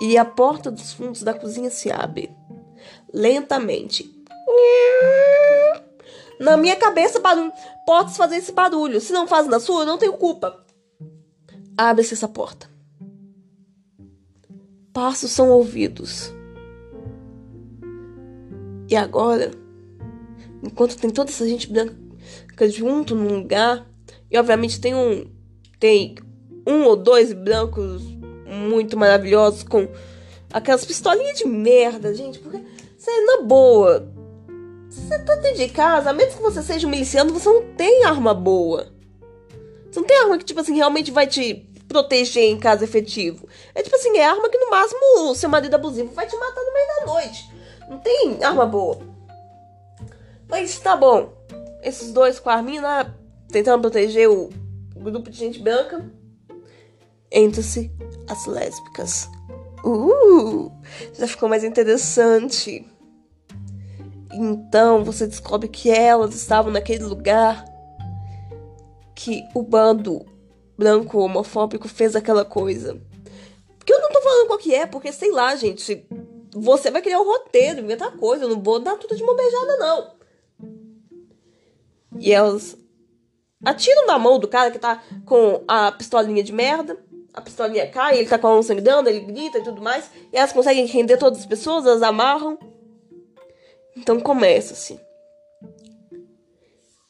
E 0.01 0.17
a 0.17 0.25
porta 0.25 0.69
dos 0.69 0.93
fundos 0.93 1.23
da 1.23 1.33
cozinha 1.33 1.69
se 1.69 1.91
abre. 1.91 2.31
Lentamente. 3.13 4.13
Na 6.39 6.57
minha 6.57 6.75
cabeça, 6.75 7.19
barulho. 7.19 7.51
Podes 7.85 8.17
fazer 8.17 8.37
esse 8.37 8.51
barulho. 8.51 8.99
Se 8.99 9.13
não 9.13 9.27
faz 9.27 9.47
na 9.47 9.59
sua, 9.59 9.81
eu 9.81 9.85
não 9.85 9.97
tenho 9.97 10.13
culpa. 10.13 10.65
Abre-se 11.77 12.13
essa 12.13 12.27
porta. 12.27 12.69
Passos 14.93 15.31
são 15.31 15.49
ouvidos. 15.49 16.33
E 18.89 18.95
agora 18.95 19.51
enquanto 20.65 20.97
tem 20.97 21.09
toda 21.09 21.29
essa 21.29 21.47
gente 21.47 21.71
branca 21.71 21.95
junto 22.69 23.15
num 23.15 23.39
lugar, 23.39 23.87
e 24.29 24.37
obviamente 24.37 24.79
tem 24.79 24.95
um 24.95 25.29
tem 25.79 26.15
um 26.65 26.83
ou 26.85 26.95
dois 26.95 27.31
brancos 27.31 28.01
muito 28.45 28.97
maravilhosos 28.97 29.63
com 29.63 29.87
aquelas 30.51 30.85
pistolinhas 30.85 31.37
de 31.37 31.45
merda, 31.45 32.13
gente, 32.13 32.39
porque 32.39 32.61
você 32.97 33.11
na 33.25 33.41
boa, 33.41 34.11
você 34.89 35.19
tá 35.19 35.35
dentro 35.35 35.57
de 35.57 35.69
casa, 35.69 36.09
a 36.09 36.13
menos 36.13 36.35
que 36.35 36.41
você 36.41 36.63
seja 36.63 36.87
um 36.87 36.89
miliciano, 36.89 37.33
você 37.33 37.49
não 37.49 37.63
tem 37.75 38.03
arma 38.05 38.33
boa. 38.33 38.87
Você 39.91 39.99
não 39.99 40.07
tem 40.07 40.17
arma 40.19 40.37
que, 40.37 40.45
tipo 40.45 40.59
assim, 40.59 40.75
realmente 40.75 41.11
vai 41.11 41.27
te 41.27 41.69
proteger 41.87 42.43
em 42.43 42.57
caso 42.57 42.83
efetivo. 42.83 43.47
É 43.73 43.83
tipo 43.83 43.95
assim, 43.95 44.17
é 44.17 44.25
arma 44.25 44.49
que 44.49 44.57
no 44.57 44.69
máximo 44.69 45.29
o 45.29 45.35
seu 45.35 45.49
marido 45.49 45.75
abusivo 45.75 46.13
vai 46.13 46.25
te 46.25 46.35
matar 46.35 46.61
no 46.61 46.73
meio 46.73 46.87
da 46.87 47.05
noite. 47.05 47.49
Não 47.89 47.97
tem 47.99 48.43
arma 48.43 48.65
boa. 48.65 49.14
Mas 50.49 50.79
tá 50.79 50.95
bom. 50.95 51.33
Esses 51.83 52.11
dois 52.11 52.39
com 52.39 52.49
a 52.49 52.61
mina 52.61 53.15
tentando 53.49 53.81
proteger 53.81 54.29
o 54.29 54.49
grupo 54.95 55.29
de 55.29 55.37
gente 55.37 55.59
branca. 55.59 56.09
Entre-se 57.31 57.91
as 58.27 58.45
lésbicas. 58.45 59.29
Uh! 59.83 60.71
Já 61.13 61.27
ficou 61.27 61.49
mais 61.49 61.63
interessante. 61.63 62.85
Então 64.33 65.03
você 65.03 65.27
descobre 65.27 65.67
que 65.67 65.89
elas 65.89 66.33
estavam 66.33 66.71
naquele 66.71 67.03
lugar 67.03 67.63
que 69.15 69.43
o 69.53 69.63
bando 69.63 70.25
branco 70.77 71.19
homofóbico 71.19 71.87
fez 71.87 72.15
aquela 72.15 72.43
coisa. 72.43 72.99
Porque 73.77 73.93
eu 73.93 74.01
não 74.01 74.09
tô 74.09 74.21
falando 74.21 74.47
qual 74.47 74.59
que 74.59 74.73
é, 74.73 74.85
porque 74.85 75.11
sei 75.11 75.31
lá, 75.31 75.55
gente. 75.55 76.05
Você 76.57 76.89
vai 76.89 77.01
criar 77.01 77.19
um 77.19 77.25
roteiro, 77.25 77.81
inventar 77.81 78.15
coisa. 78.15 78.45
Eu 78.45 78.49
não 78.49 78.61
vou 78.61 78.79
dar 78.79 78.97
tudo 78.97 79.15
de 79.15 79.23
uma 79.23 79.35
beijada, 79.35 79.77
não. 79.77 80.15
E 82.19 82.31
elas 82.31 82.77
atiram 83.63 84.05
na 84.05 84.17
mão 84.17 84.39
do 84.39 84.47
cara 84.47 84.71
que 84.71 84.79
tá 84.79 85.01
com 85.25 85.63
a 85.67 85.91
pistolinha 85.91 86.43
de 86.43 86.53
merda. 86.53 86.97
A 87.33 87.41
pistolinha 87.41 87.87
cai, 87.87 88.17
ele 88.17 88.29
tá 88.29 88.37
com 88.37 88.47
a 88.47 88.51
mão 88.51 88.63
sangrando, 88.63 89.09
ele 89.09 89.19
grita 89.21 89.57
e 89.57 89.63
tudo 89.63 89.81
mais. 89.81 90.09
E 90.31 90.37
elas 90.37 90.53
conseguem 90.53 90.85
render 90.85 91.17
todas 91.17 91.39
as 91.39 91.45
pessoas, 91.45 91.85
elas 91.85 92.01
amarram. 92.01 92.57
Então 93.95 94.19
começa-se. 94.19 94.99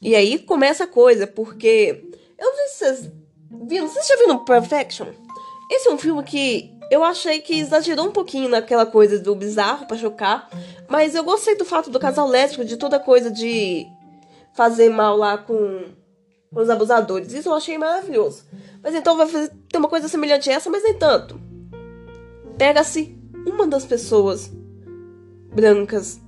E 0.02 0.16
aí 0.16 0.40
começa 0.40 0.84
a 0.84 0.88
coisa, 0.88 1.26
porque. 1.26 2.04
Eu 2.38 2.48
não 2.48 2.56
sei 2.56 2.68
se 2.68 2.78
vocês 2.78 3.12
viram. 3.68 3.88
Vocês 3.88 4.08
já 4.08 4.16
viram 4.18 4.46
Perfection? 4.46 5.08
Esse 5.72 5.88
é 5.88 5.92
um 5.92 5.98
filme 5.98 6.24
que 6.24 6.76
eu 6.92 7.04
achei 7.04 7.42
que 7.42 7.58
exagerou 7.58 8.08
um 8.08 8.12
pouquinho 8.12 8.50
naquela 8.50 8.86
coisa 8.86 9.18
do 9.18 9.34
bizarro 9.36 9.88
para 9.88 9.98
chocar. 9.98 10.50
Mas 10.88 11.16
eu 11.16 11.24
gostei 11.24 11.56
do 11.56 11.66
fato 11.66 11.90
do 11.90 12.00
casal 12.00 12.28
lésbico, 12.28 12.64
de 12.64 12.78
toda 12.78 13.00
coisa 13.00 13.32
de 13.32 13.88
fazer 14.56 14.90
mal 14.90 15.18
lá 15.18 15.38
com, 15.38 15.84
os 16.56 16.70
abusadores. 16.70 17.34
Isso 17.34 17.50
eu 17.50 17.54
achei 17.54 17.78
maravilhoso. 17.78 18.44
Mas 18.82 18.96
então 18.96 19.18
vai 19.18 19.28
fazer, 19.28 19.52
ter 19.70 19.78
uma 19.78 19.90
coisa 19.90 20.08
semelhante 20.08 20.50
a 20.50 20.54
essa, 20.54 20.70
mas 20.70 20.84
nem 20.84 20.94
tanto. 20.94 21.40
Pega-se 22.58 23.18
uma 23.46 23.68
das 23.68 23.86
pessoas 23.86 24.50
brancas 25.54 26.20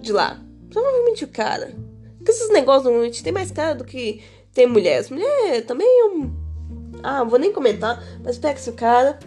de 0.00 0.12
lá. 0.12 0.40
Provavelmente 0.70 1.24
o 1.24 1.28
cara. 1.28 1.74
Porque 2.16 2.30
esses 2.30 2.50
negócios 2.50 2.84
normalmente 2.84 3.22
tem 3.22 3.32
mais 3.32 3.50
cara 3.50 3.74
do 3.74 3.84
que 3.84 4.22
tem 4.52 4.66
mulheres. 4.66 5.10
Mulher 5.10 5.64
também 5.66 5.88
é 5.88 6.04
um. 6.06 6.32
Ah, 7.02 7.24
vou 7.24 7.38
nem 7.38 7.52
comentar. 7.52 8.02
Mas 8.22 8.38
pega-se 8.38 8.70
o 8.70 8.74
cara. 8.74 9.18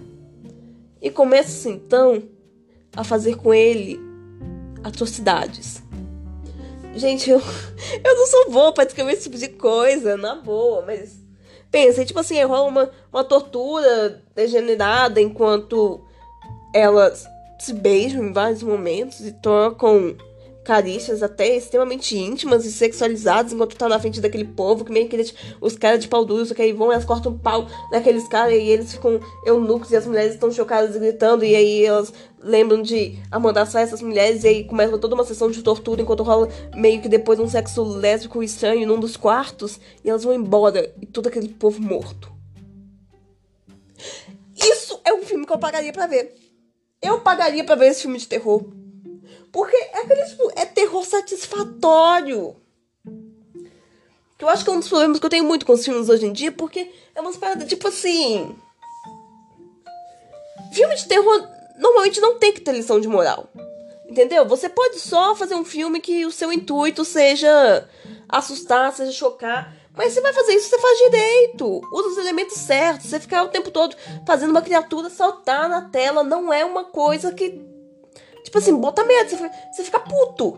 E 1.01 1.11
começa 1.11 1.69
então 1.69 2.23
a 2.95 3.03
fazer 3.03 3.35
com 3.35 3.53
ele 3.53 3.99
atrocidades. 4.83 5.83
Gente, 6.97 7.29
eu, 7.29 7.39
eu 8.03 8.15
não 8.15 8.27
sou 8.27 8.51
boa 8.51 8.73
pra 8.73 8.83
descrever 8.83 9.13
esse 9.13 9.23
tipo 9.23 9.37
de 9.37 9.49
coisa, 9.49 10.17
na 10.17 10.35
boa, 10.35 10.83
mas. 10.85 11.25
Pensa, 11.69 12.05
tipo 12.05 12.19
assim, 12.19 12.41
rola 12.43 12.69
uma, 12.69 12.91
uma 13.11 13.23
tortura 13.25 14.23
degenerada 14.33 15.19
enquanto 15.19 16.01
elas 16.73 17.27
se 17.59 17.73
beijam 17.73 18.23
em 18.23 18.31
vários 18.31 18.63
momentos 18.63 19.19
e 19.19 19.33
trocam 19.33 20.15
carícias 20.67 21.23
até 21.23 21.55
extremamente 21.55 22.17
íntimas 22.17 22.65
e 22.65 22.71
sexualizadas 22.73 23.53
enquanto 23.53 23.77
tá 23.77 23.87
na 23.87 23.97
frente 23.97 24.19
daquele 24.19 24.43
povo 24.43 24.83
que 24.83 24.91
meio 24.91 25.07
que 25.07 25.15
eles, 25.15 25.33
os 25.61 25.77
caras 25.77 26.01
de 26.01 26.09
pau 26.09 26.25
duro, 26.25 26.53
que 26.53 26.61
aí 26.61 26.73
vão 26.73 26.91
elas 26.91 27.05
cortam 27.05 27.31
um 27.31 27.37
pau 27.37 27.67
naqueles 27.89 28.27
caras 28.27 28.53
e 28.53 28.67
eles 28.67 28.91
ficam 28.91 29.17
eunucos 29.45 29.91
e 29.91 29.95
as 29.95 30.05
mulheres 30.05 30.33
estão 30.33 30.51
chocadas 30.51 30.97
gritando 30.97 31.45
e 31.45 31.55
aí 31.55 31.85
elas 31.85 32.11
lembram 32.43 32.81
de 32.81 33.17
amordaçar 33.31 33.81
essas 33.81 34.01
mulheres 34.01 34.43
e 34.43 34.47
aí 34.49 34.63
começa 34.65 34.97
toda 34.97 35.15
uma 35.15 35.23
sessão 35.23 35.49
de 35.49 35.63
tortura 35.63 36.01
enquanto 36.01 36.21
rola 36.21 36.49
meio 36.75 37.01
que 37.01 37.07
depois 37.07 37.39
um 37.39 37.47
sexo 37.47 37.81
lésbico 37.83 38.43
estranho 38.43 38.85
num 38.85 38.99
dos 38.99 39.15
quartos 39.15 39.79
e 40.03 40.09
elas 40.09 40.25
vão 40.25 40.33
embora 40.33 40.93
e 41.01 41.05
todo 41.05 41.27
aquele 41.27 41.47
povo 41.47 41.81
morto. 41.81 42.29
Isso 44.53 44.99
é 45.05 45.13
um 45.13 45.23
filme 45.23 45.45
que 45.45 45.53
eu 45.53 45.59
pagaria 45.59 45.93
para 45.93 46.07
ver. 46.07 46.35
Eu 47.01 47.21
pagaria 47.21 47.63
para 47.63 47.75
ver 47.75 47.87
esse 47.87 48.01
filme 48.01 48.17
de 48.17 48.27
terror. 48.27 48.65
Porque 49.57 49.75
é 49.75 50.01
aquele 50.01 50.23
tipo, 50.25 50.51
é 50.55 50.65
terror 50.67 51.03
satisfatório. 51.03 52.55
Que 54.37 54.45
eu 54.45 54.49
acho 54.49 54.63
que 54.63 54.69
é 54.69 54.73
um 54.73 54.77
dos 54.77 54.87
problemas 54.87 55.19
que 55.19 55.25
eu 55.25 55.31
tenho 55.31 55.45
muito 55.45 55.65
com 55.65 55.73
os 55.73 55.83
filmes 55.83 56.09
hoje 56.09 56.27
em 56.27 56.31
dia, 56.31 56.51
porque 56.51 56.91
é 57.15 57.19
uma 57.19 57.33
parada 57.33 57.65
tipo 57.65 57.87
assim. 57.87 58.55
Filme 60.71 60.95
de 60.95 61.07
terror 61.07 61.49
normalmente 61.79 62.21
não 62.21 62.37
tem 62.37 62.53
que 62.53 62.61
ter 62.61 62.71
lição 62.71 62.99
de 62.99 63.07
moral. 63.07 63.49
Entendeu? 64.07 64.45
Você 64.45 64.69
pode 64.69 64.99
só 64.99 65.35
fazer 65.35 65.55
um 65.55 65.65
filme 65.65 65.99
que 65.99 66.23
o 66.23 66.31
seu 66.31 66.53
intuito 66.53 67.03
seja 67.03 67.89
assustar, 68.29 68.93
seja 68.93 69.11
chocar. 69.11 69.75
Mas 69.95 70.13
você 70.13 70.21
vai 70.21 70.33
fazer 70.33 70.53
isso, 70.53 70.69
você 70.69 70.77
faz 70.77 70.99
direito. 70.99 71.81
Usa 71.91 72.09
os 72.09 72.17
elementos 72.19 72.57
certos. 72.57 73.07
Você 73.07 73.19
ficar 73.19 73.41
o 73.41 73.49
tempo 73.49 73.71
todo 73.71 73.95
fazendo 74.23 74.51
uma 74.51 74.61
criatura 74.61 75.09
saltar 75.09 75.67
na 75.67 75.81
tela 75.81 76.23
não 76.23 76.53
é 76.53 76.63
uma 76.63 76.83
coisa 76.83 77.33
que 77.33 77.75
Tipo 78.47 78.59
assim, 78.59 78.73
bota 78.79 79.03
medo, 79.03 79.29
você, 79.29 79.51
você 79.73 79.83
fica 79.83 79.99
puto. 79.99 80.57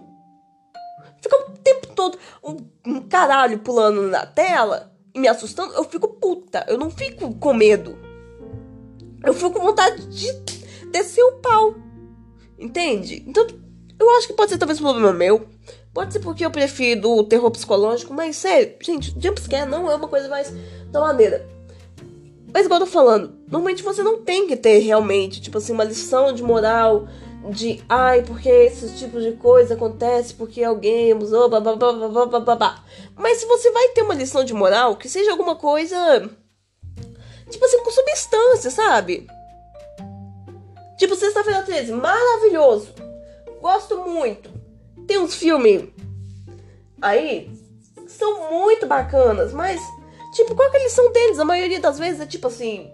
Fica 1.20 1.36
o 1.38 1.58
tempo 1.58 1.88
todo 1.96 2.20
um, 2.44 2.58
um 2.86 3.02
caralho 3.02 3.58
pulando 3.58 4.04
na 4.04 4.28
tela 4.28 4.96
e 5.12 5.20
me 5.20 5.28
assustando, 5.28 5.74
eu 5.74 5.84
fico 5.86 6.08
puta. 6.08 6.64
Eu 6.68 6.78
não 6.78 6.92
fico 6.92 7.34
com 7.34 7.52
medo. 7.52 7.98
Eu 9.26 9.34
fico 9.34 9.50
com 9.50 9.62
vontade 9.62 10.06
de 10.06 10.32
descer 10.92 11.24
o 11.24 11.38
pau. 11.38 11.74
Entende? 12.60 13.24
Então, 13.28 13.48
eu 14.00 14.08
acho 14.18 14.28
que 14.28 14.34
pode 14.34 14.52
ser 14.52 14.60
talvez 14.60 14.80
um 14.80 14.84
problema 14.84 15.12
meu. 15.12 15.48
Pode 15.92 16.14
ser 16.14 16.20
porque 16.20 16.46
eu 16.46 16.52
prefiro 16.52 17.10
o 17.10 17.24
terror 17.24 17.50
psicológico, 17.50 18.14
mas 18.14 18.36
sério, 18.36 18.76
gente, 18.84 19.16
jumpscare 19.20 19.68
não 19.68 19.90
é 19.90 19.96
uma 19.96 20.08
coisa 20.08 20.30
mais 20.30 20.54
da 20.92 21.00
maneira. 21.00 21.44
Mas 22.54 22.68
igual 22.68 22.80
eu 22.80 22.86
tô 22.86 22.92
falando, 22.92 23.34
normalmente 23.48 23.82
você 23.82 24.04
não 24.04 24.22
tem 24.22 24.46
que 24.46 24.56
ter 24.56 24.78
realmente, 24.78 25.42
tipo 25.42 25.58
assim, 25.58 25.74
uma 25.74 25.84
lição 25.84 26.32
de 26.32 26.44
moral 26.44 27.08
de 27.50 27.84
ai, 27.88 28.22
porque 28.24 28.50
esses 28.50 29.00
tipos 29.00 29.24
de 29.24 29.32
coisa 29.34 29.74
acontece 29.74 30.34
porque 30.34 30.64
alguém 30.64 31.14
usou, 31.14 31.50
babá. 31.50 32.84
Mas 33.16 33.38
se 33.38 33.46
você 33.46 33.72
vai 33.72 33.90
ter 33.90 34.02
uma 34.02 34.14
lição 34.14 34.44
de 34.44 34.54
moral, 34.54 34.98
que 34.98 35.08
seja 35.08 35.32
alguma 35.32 35.56
coisa 35.56 36.30
tipo 37.50 37.66
assim, 37.66 37.84
com 37.84 37.92
substância, 37.92 38.70
sabe? 38.70 39.28
Tipo, 40.98 41.16
Sexta-feira 41.16 41.64
13, 41.64 41.92
maravilhoso. 41.94 42.94
Gosto 43.62 43.98
muito. 44.00 44.50
Tem 45.08 45.18
uns 45.18 45.34
filmes 45.34 45.90
aí, 47.02 47.50
que 47.96 48.12
são 48.12 48.52
muito 48.52 48.86
bacanas, 48.86 49.54
mas, 49.54 49.82
tipo, 50.34 50.56
qual 50.56 50.72
é 50.74 50.78
a 50.78 50.84
lição 50.84 51.12
deles? 51.12 51.40
A 51.40 51.46
maioria 51.46 51.80
das 51.80 51.98
vezes 51.98 52.22
é 52.22 52.26
tipo 52.26 52.48
assim: 52.48 52.92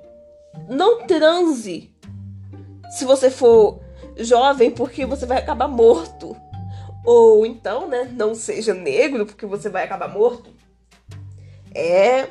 não 0.70 1.06
transe 1.06 1.92
se 2.92 3.06
você 3.06 3.30
for 3.30 3.80
jovem, 4.18 4.72
porque 4.72 5.06
você 5.06 5.26
vai 5.26 5.38
acabar 5.38 5.68
morto. 5.68 6.36
Ou 7.06 7.46
então, 7.46 7.88
né, 7.88 8.12
não 8.16 8.34
seja 8.34 8.74
negro, 8.74 9.26
porque 9.26 9.46
você 9.46 9.70
vai 9.70 9.84
acabar 9.84 10.08
morto. 10.08 10.50
É. 11.74 12.28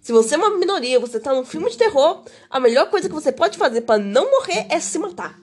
Se 0.00 0.12
você 0.12 0.34
é 0.34 0.38
uma 0.38 0.50
minoria, 0.50 1.00
você 1.00 1.18
tá 1.18 1.32
num 1.32 1.44
filme 1.44 1.70
de 1.70 1.78
terror, 1.78 2.22
a 2.50 2.60
melhor 2.60 2.90
coisa 2.90 3.08
que 3.08 3.14
você 3.14 3.32
pode 3.32 3.56
fazer 3.56 3.82
para 3.82 3.98
não 3.98 4.30
morrer 4.30 4.66
é 4.68 4.78
se 4.78 4.98
matar. 4.98 5.38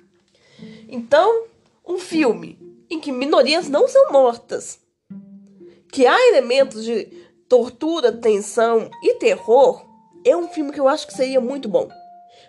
Então, 0.88 1.46
um 1.88 1.98
filme 1.98 2.60
em 2.90 3.00
que 3.00 3.12
minorias 3.12 3.68
não 3.70 3.88
são 3.88 4.12
mortas, 4.12 4.80
que 5.92 6.06
há 6.06 6.28
elementos 6.28 6.84
de 6.84 7.06
tortura, 7.48 8.12
tensão 8.12 8.90
e 9.04 9.16
terror, 9.16 9.86
é 10.24 10.36
um 10.36 10.48
filme 10.48 10.72
que 10.72 10.80
eu 10.80 10.88
acho 10.88 11.08
que 11.08 11.14
seria 11.14 11.42
muito 11.42 11.68
bom. 11.68 11.90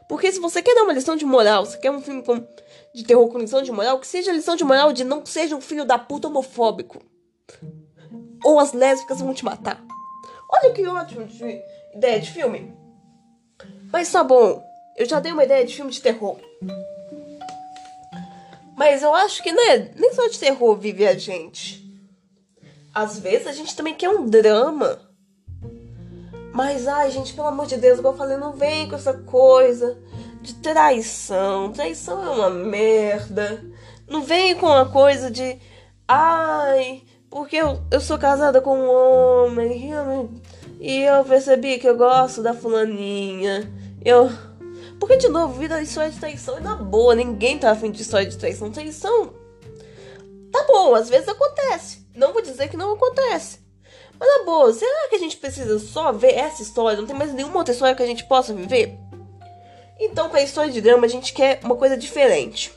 Porque 0.08 0.30
se 0.30 0.38
você 0.38 0.60
quer 0.60 0.74
dar 0.74 0.82
uma 0.82 0.92
lição 0.92 1.16
de 1.16 1.24
moral, 1.24 1.64
você 1.64 1.78
quer 1.78 1.90
um 1.90 2.02
filme 2.02 2.22
com, 2.22 2.46
de 2.94 3.04
terror 3.04 3.28
com 3.28 3.38
lição 3.38 3.62
de 3.62 3.72
moral, 3.72 3.98
que 3.98 4.06
seja 4.06 4.32
lição 4.32 4.54
de 4.54 4.64
moral 4.64 4.92
de 4.92 5.04
não 5.04 5.24
seja 5.24 5.56
um 5.56 5.60
filho 5.60 5.84
da 5.84 5.98
puta 5.98 6.28
homofóbico. 6.28 7.02
Ou 8.44 8.58
as 8.58 8.72
lésbicas 8.72 9.20
vão 9.20 9.32
te 9.32 9.44
matar. 9.44 9.82
Olha 10.50 10.72
que 10.72 10.86
ótimo 10.86 11.26
de 11.26 11.62
ideia 11.94 12.20
de 12.20 12.30
filme. 12.30 12.76
Mas 13.90 14.10
tá 14.10 14.22
bom, 14.22 14.62
eu 14.96 15.06
já 15.06 15.20
dei 15.20 15.32
uma 15.32 15.44
ideia 15.44 15.64
de 15.64 15.74
filme 15.74 15.90
de 15.90 16.00
terror. 16.00 16.38
Mas 18.76 19.02
eu 19.02 19.14
acho 19.14 19.42
que 19.42 19.52
né, 19.52 19.92
nem 19.96 20.12
só 20.12 20.26
de 20.26 20.38
terror 20.38 20.76
vive 20.76 21.06
a 21.06 21.16
gente. 21.16 21.82
Às 22.94 23.18
vezes 23.18 23.46
a 23.46 23.52
gente 23.52 23.74
também 23.74 23.94
quer 23.94 24.10
um 24.10 24.26
drama. 24.26 25.00
Mas, 26.52 26.86
ai, 26.86 27.10
gente, 27.10 27.32
pelo 27.32 27.48
amor 27.48 27.66
de 27.66 27.78
Deus, 27.78 27.98
igual 27.98 28.12
eu 28.12 28.18
falei, 28.18 28.36
não 28.36 28.52
vem 28.52 28.86
com 28.86 28.96
essa 28.96 29.14
coisa 29.14 29.98
de 30.42 30.54
traição. 30.54 31.72
Traição 31.72 32.22
é 32.24 32.30
uma 32.30 32.50
merda. 32.50 33.64
Não 34.08 34.22
vem 34.22 34.56
com 34.56 34.70
a 34.70 34.86
coisa 34.86 35.30
de, 35.30 35.58
ai, 36.06 37.02
porque 37.30 37.56
eu, 37.56 37.80
eu 37.90 38.00
sou 38.00 38.18
casada 38.18 38.60
com 38.60 38.76
um 38.76 38.90
homem 38.90 39.86
e 39.86 39.90
eu, 39.90 40.30
e 40.80 41.02
eu 41.02 41.24
percebi 41.24 41.78
que 41.78 41.88
eu 41.88 41.96
gosto 41.96 42.42
da 42.42 42.52
fulaninha. 42.52 43.72
Eu. 44.04 44.30
Porque, 44.98 45.16
de 45.16 45.28
novo, 45.28 45.58
vida 45.58 45.80
história 45.80 46.10
de 46.10 46.18
traição 46.18 46.58
é 46.58 46.60
na 46.60 46.76
boa. 46.76 47.14
Ninguém 47.14 47.58
tá 47.58 47.70
afim 47.70 47.90
de 47.90 48.02
história 48.02 48.26
de 48.26 48.36
traição. 48.36 48.70
Traição. 48.70 49.32
Tá 50.52 50.64
bom, 50.68 50.94
às 50.94 51.08
vezes 51.08 51.28
acontece. 51.28 52.06
Não 52.14 52.32
vou 52.32 52.42
dizer 52.42 52.68
que 52.68 52.76
não 52.76 52.92
acontece. 52.92 53.60
Mas 54.18 54.38
na 54.38 54.44
boa, 54.44 54.72
será 54.72 55.08
que 55.08 55.16
a 55.16 55.18
gente 55.18 55.36
precisa 55.36 55.78
só 55.78 56.12
ver 56.12 56.34
essa 56.34 56.62
história? 56.62 56.98
Não 56.98 57.06
tem 57.06 57.16
mais 57.16 57.32
nenhuma 57.32 57.56
outra 57.56 57.72
história 57.72 57.94
que 57.94 58.02
a 58.02 58.06
gente 58.06 58.24
possa 58.28 58.52
viver? 58.52 58.96
Então, 60.04 60.28
com 60.28 60.36
a 60.36 60.42
história 60.42 60.72
de 60.72 60.80
drama, 60.80 61.06
a 61.06 61.08
gente 61.08 61.32
quer 61.32 61.60
uma 61.62 61.76
coisa 61.76 61.96
diferente. 61.96 62.72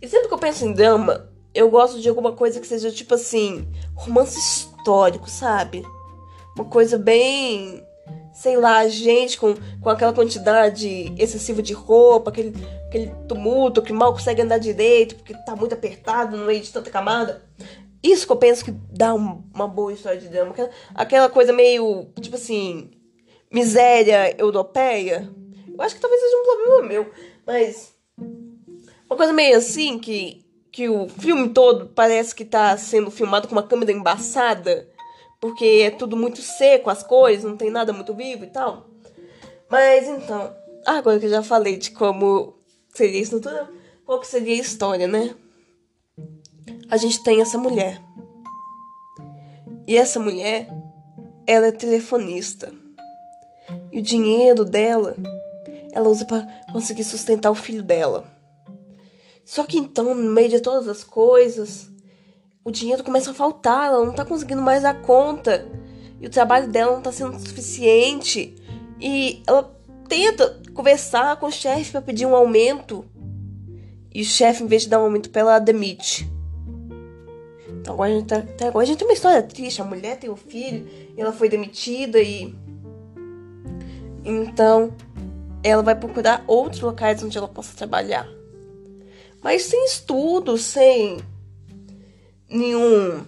E 0.00 0.06
sempre 0.06 0.28
que 0.28 0.34
eu 0.34 0.38
penso 0.38 0.66
em 0.66 0.74
drama, 0.74 1.26
eu 1.54 1.70
gosto 1.70 1.98
de 1.98 2.06
alguma 2.06 2.32
coisa 2.32 2.60
que 2.60 2.66
seja 2.66 2.90
tipo 2.90 3.14
assim, 3.14 3.66
romance 3.94 4.38
histórico, 4.38 5.28
sabe? 5.28 5.82
Uma 6.54 6.66
coisa 6.66 6.98
bem. 6.98 7.82
Sei 8.34 8.58
lá, 8.58 8.86
gente 8.86 9.40
com, 9.40 9.54
com 9.80 9.88
aquela 9.88 10.12
quantidade 10.12 11.14
excessiva 11.16 11.62
de 11.62 11.72
roupa, 11.72 12.28
aquele, 12.28 12.52
aquele 12.86 13.06
tumulto 13.26 13.80
que 13.80 13.94
mal 13.94 14.12
consegue 14.12 14.42
andar 14.42 14.58
direito 14.58 15.14
porque 15.14 15.32
tá 15.46 15.56
muito 15.56 15.72
apertado 15.72 16.36
no 16.36 16.44
meio 16.44 16.60
de 16.60 16.70
tanta 16.70 16.90
camada. 16.90 17.42
Isso 18.02 18.26
que 18.26 18.32
eu 18.32 18.36
penso 18.36 18.62
que 18.62 18.72
dá 18.92 19.14
um, 19.14 19.42
uma 19.54 19.66
boa 19.66 19.94
história 19.94 20.20
de 20.20 20.28
drama. 20.28 20.50
Aquela, 20.50 20.70
aquela 20.94 21.28
coisa 21.30 21.54
meio, 21.54 22.08
tipo 22.20 22.36
assim, 22.36 22.90
miséria 23.50 24.34
europeia. 24.38 25.26
Eu 25.76 25.82
acho 25.82 25.94
que 25.94 26.00
talvez 26.00 26.20
seja 26.20 26.36
um 26.36 26.44
problema 26.44 26.82
meu, 26.88 27.10
mas. 27.46 27.94
Uma 29.08 29.16
coisa 29.16 29.32
meio 29.32 29.56
assim 29.56 29.98
que, 29.98 30.44
que 30.72 30.88
o 30.88 31.08
filme 31.08 31.50
todo 31.50 31.86
parece 31.88 32.34
que 32.34 32.44
tá 32.44 32.76
sendo 32.76 33.10
filmado 33.10 33.46
com 33.46 33.54
uma 33.54 33.62
câmera 33.62 33.92
embaçada, 33.92 34.88
porque 35.40 35.82
é 35.84 35.90
tudo 35.90 36.16
muito 36.16 36.42
seco, 36.42 36.90
as 36.90 37.04
cores, 37.04 37.44
não 37.44 37.56
tem 37.56 37.70
nada 37.70 37.92
muito 37.92 38.14
vivo 38.14 38.44
e 38.44 38.48
tal. 38.48 38.88
Mas 39.70 40.08
então, 40.08 40.52
agora 40.84 41.20
que 41.20 41.26
eu 41.26 41.30
já 41.30 41.42
falei 41.42 41.76
de 41.76 41.92
como 41.92 42.58
seria 42.92 43.18
a 43.18 43.22
estrutura, 43.22 43.70
qual 44.04 44.18
que 44.18 44.26
seria 44.26 44.54
a 44.54 44.58
história, 44.58 45.06
né? 45.06 45.36
a 46.88 46.96
gente 46.96 47.22
tem 47.22 47.40
essa 47.40 47.58
mulher. 47.58 48.00
E 49.86 49.96
essa 49.96 50.18
mulher, 50.18 50.68
ela 51.46 51.66
é 51.66 51.72
telefonista. 51.72 52.72
E 53.92 53.98
o 53.98 54.02
dinheiro 54.02 54.64
dela, 54.64 55.16
ela 55.96 56.10
usa 56.10 56.26
para 56.26 56.46
conseguir 56.70 57.04
sustentar 57.04 57.50
o 57.50 57.54
filho 57.54 57.82
dela. 57.82 58.30
Só 59.46 59.64
que 59.64 59.78
então, 59.78 60.14
no 60.14 60.30
meio 60.30 60.50
de 60.50 60.60
todas 60.60 60.86
as 60.88 61.02
coisas, 61.02 61.90
o 62.62 62.70
dinheiro 62.70 63.02
começa 63.02 63.30
a 63.30 63.34
faltar, 63.34 63.86
ela 63.86 64.04
não 64.04 64.12
tá 64.12 64.22
conseguindo 64.22 64.60
mais 64.60 64.84
a 64.84 64.92
conta. 64.92 65.66
E 66.20 66.26
o 66.26 66.30
trabalho 66.30 66.68
dela 66.68 66.92
não 66.92 67.00
tá 67.00 67.10
sendo 67.10 67.38
suficiente. 67.38 68.54
E 69.00 69.42
ela 69.46 69.74
tenta 70.06 70.60
conversar 70.74 71.36
com 71.36 71.46
o 71.46 71.50
chefe 71.50 71.92
para 71.92 72.02
pedir 72.02 72.26
um 72.26 72.36
aumento. 72.36 73.02
E 74.14 74.20
o 74.20 74.24
chefe, 74.24 74.64
em 74.64 74.66
vez 74.66 74.82
de 74.82 74.90
dar 74.90 75.00
um 75.00 75.04
aumento 75.04 75.30
para 75.30 75.40
ela, 75.40 75.50
ela 75.52 75.60
demite. 75.60 76.30
Então 77.70 77.94
agora 77.94 78.10
a 78.10 78.14
gente, 78.14 78.26
tá, 78.26 78.68
agora 78.68 78.84
a 78.84 78.86
gente 78.86 78.98
tem 78.98 79.08
uma 79.08 79.14
história 79.14 79.42
triste. 79.42 79.80
A 79.80 79.84
mulher 79.84 80.18
tem 80.18 80.28
um 80.28 80.36
filho, 80.36 80.86
ela 81.16 81.32
foi 81.32 81.48
demitida 81.48 82.20
e. 82.20 82.54
Então 84.22 84.92
ela 85.68 85.82
vai 85.82 85.96
procurar 85.96 86.44
outros 86.46 86.80
locais 86.80 87.22
onde 87.22 87.36
ela 87.36 87.48
possa 87.48 87.76
trabalhar. 87.76 88.28
Mas 89.42 89.62
sem 89.62 89.84
estudo, 89.84 90.56
sem 90.56 91.18
nenhum 92.48 93.26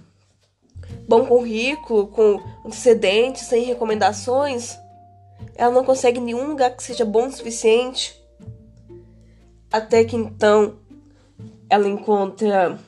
bom 1.08 1.26
currículo, 1.26 2.06
com 2.06 2.40
antecedentes, 2.64 3.42
sem 3.42 3.64
recomendações, 3.64 4.76
ela 5.56 5.72
não 5.72 5.84
consegue 5.84 6.20
nenhum 6.20 6.48
lugar 6.48 6.76
que 6.76 6.82
seja 6.82 7.04
bom 7.04 7.26
o 7.26 7.32
suficiente. 7.32 8.16
Até 9.70 10.04
que 10.04 10.16
então 10.16 10.78
ela 11.68 11.88
encontra 11.88 12.78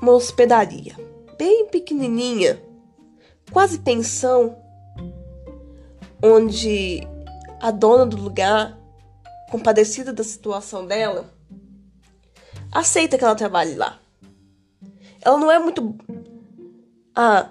uma 0.00 0.12
hospedaria 0.12 0.94
bem 1.36 1.66
pequenininha, 1.66 2.62
quase 3.52 3.78
pensão, 3.78 4.56
onde 6.22 7.06
a 7.60 7.70
dona 7.70 8.06
do 8.06 8.16
lugar, 8.16 8.78
compadecida 9.50 10.12
da 10.12 10.24
situação 10.24 10.86
dela, 10.86 11.32
aceita 12.72 13.16
que 13.16 13.24
ela 13.24 13.34
trabalhe 13.34 13.74
lá. 13.74 13.98
Ela 15.22 15.38
não 15.38 15.50
é 15.50 15.58
muito 15.58 15.96
a 17.14 17.50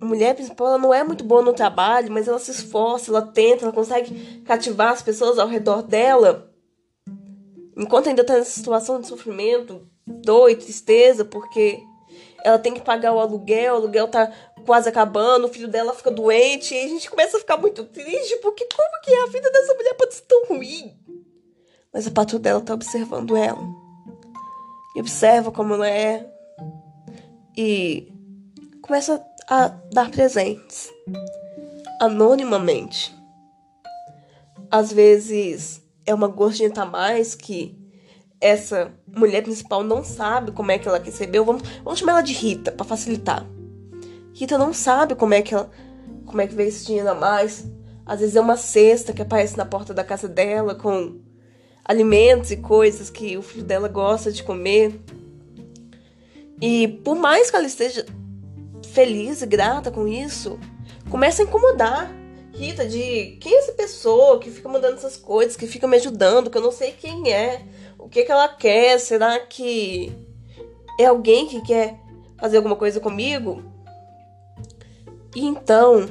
mulher 0.00 0.34
principal, 0.34 0.68
ela 0.68 0.78
não 0.78 0.92
é 0.92 1.02
muito 1.02 1.24
boa 1.24 1.42
no 1.42 1.52
trabalho, 1.52 2.12
mas 2.12 2.28
ela 2.28 2.38
se 2.38 2.50
esforça, 2.50 3.10
ela 3.10 3.22
tenta, 3.22 3.64
ela 3.64 3.72
consegue 3.72 4.42
cativar 4.42 4.92
as 4.92 5.02
pessoas 5.02 5.38
ao 5.38 5.48
redor 5.48 5.82
dela. 5.82 6.50
Enquanto 7.76 8.08
ainda 8.08 8.22
está 8.22 8.34
nessa 8.34 8.50
situação 8.50 9.00
de 9.00 9.06
sofrimento, 9.06 9.88
dor 10.06 10.50
e 10.50 10.56
tristeza, 10.56 11.24
porque 11.24 11.82
ela 12.44 12.58
tem 12.58 12.74
que 12.74 12.80
pagar 12.80 13.12
o 13.12 13.18
aluguel, 13.18 13.74
o 13.74 13.76
aluguel 13.78 14.06
tá 14.06 14.30
quase 14.64 14.88
acabando, 14.88 15.46
o 15.46 15.52
filho 15.52 15.68
dela 15.68 15.94
fica 15.94 16.10
doente, 16.10 16.74
e 16.74 16.84
a 16.84 16.88
gente 16.88 17.10
começa 17.10 17.36
a 17.36 17.40
ficar 17.40 17.56
muito 17.56 17.84
triste, 17.84 18.36
porque 18.36 18.66
como 18.74 19.00
que 19.02 19.14
a 19.14 19.26
vida 19.26 19.50
dessa 19.50 19.74
mulher 19.74 19.94
pode 19.94 20.14
ser 20.14 20.22
tão 20.22 20.46
ruim? 20.46 20.96
Mas 21.92 22.06
a 22.06 22.10
patroa 22.10 22.40
dela 22.40 22.60
tá 22.60 22.74
observando 22.74 23.36
ela. 23.36 23.62
E 24.96 25.00
observa 25.00 25.52
como 25.52 25.74
ela 25.74 25.88
é. 25.88 26.28
E 27.56 28.12
começa 28.82 29.24
a 29.48 29.68
dar 29.92 30.10
presentes. 30.10 30.90
Anonimamente. 32.00 33.14
Às 34.70 34.92
vezes 34.92 35.80
é 36.04 36.12
uma 36.12 36.26
gorjeta 36.26 36.82
a 36.82 36.86
mais 36.86 37.36
que 37.36 37.78
essa 38.40 38.92
mulher 39.06 39.42
principal 39.42 39.82
não 39.82 40.04
sabe 40.04 40.50
como 40.50 40.72
é 40.72 40.78
que 40.78 40.88
ela 40.88 40.98
recebeu. 40.98 41.44
Vamos, 41.44 41.62
vamos 41.84 42.00
chamar 42.00 42.12
ela 42.12 42.20
de 42.22 42.32
Rita 42.32 42.72
para 42.72 42.84
facilitar. 42.84 43.46
Rita 44.34 44.58
não 44.58 44.74
sabe 44.74 45.14
como 45.14 45.32
é 45.32 45.40
que 45.40 45.54
ela, 45.54 45.70
como 46.26 46.40
é 46.40 46.46
que 46.46 46.54
veio 46.54 46.68
esse 46.68 46.84
dinheiro 46.84 47.08
a 47.08 47.14
mais. 47.14 47.64
Às 48.04 48.20
vezes 48.20 48.36
é 48.36 48.40
uma 48.40 48.56
cesta 48.56 49.12
que 49.12 49.22
aparece 49.22 49.56
na 49.56 49.64
porta 49.64 49.94
da 49.94 50.04
casa 50.04 50.28
dela 50.28 50.74
com 50.74 51.20
alimentos 51.84 52.50
e 52.50 52.56
coisas 52.56 53.08
que 53.08 53.38
o 53.38 53.42
filho 53.42 53.64
dela 53.64 53.88
gosta 53.88 54.30
de 54.30 54.42
comer. 54.42 55.00
E 56.60 56.88
por 57.04 57.16
mais 57.16 57.50
que 57.50 57.56
ela 57.56 57.66
esteja 57.66 58.04
feliz 58.92 59.40
e 59.40 59.46
grata 59.46 59.90
com 59.90 60.06
isso, 60.06 60.58
começa 61.08 61.42
a 61.42 61.46
incomodar 61.46 62.12
Rita 62.54 62.86
de 62.86 63.36
quem 63.40 63.52
é 63.52 63.58
essa 63.58 63.72
pessoa 63.72 64.38
que 64.38 64.48
fica 64.48 64.68
mandando 64.68 64.96
essas 64.96 65.16
coisas, 65.16 65.56
que 65.56 65.66
fica 65.66 65.88
me 65.88 65.96
ajudando, 65.96 66.48
que 66.48 66.56
eu 66.56 66.62
não 66.62 66.70
sei 66.70 66.92
quem 66.92 67.32
é. 67.32 67.62
O 67.98 68.08
que, 68.08 68.22
que 68.22 68.30
ela 68.30 68.46
quer? 68.46 69.00
Será 69.00 69.40
que 69.40 70.12
é 70.98 71.06
alguém 71.06 71.48
que 71.48 71.60
quer 71.62 71.98
fazer 72.38 72.58
alguma 72.58 72.76
coisa 72.76 73.00
comigo. 73.00 73.73
E 75.34 75.44
então, 75.44 76.06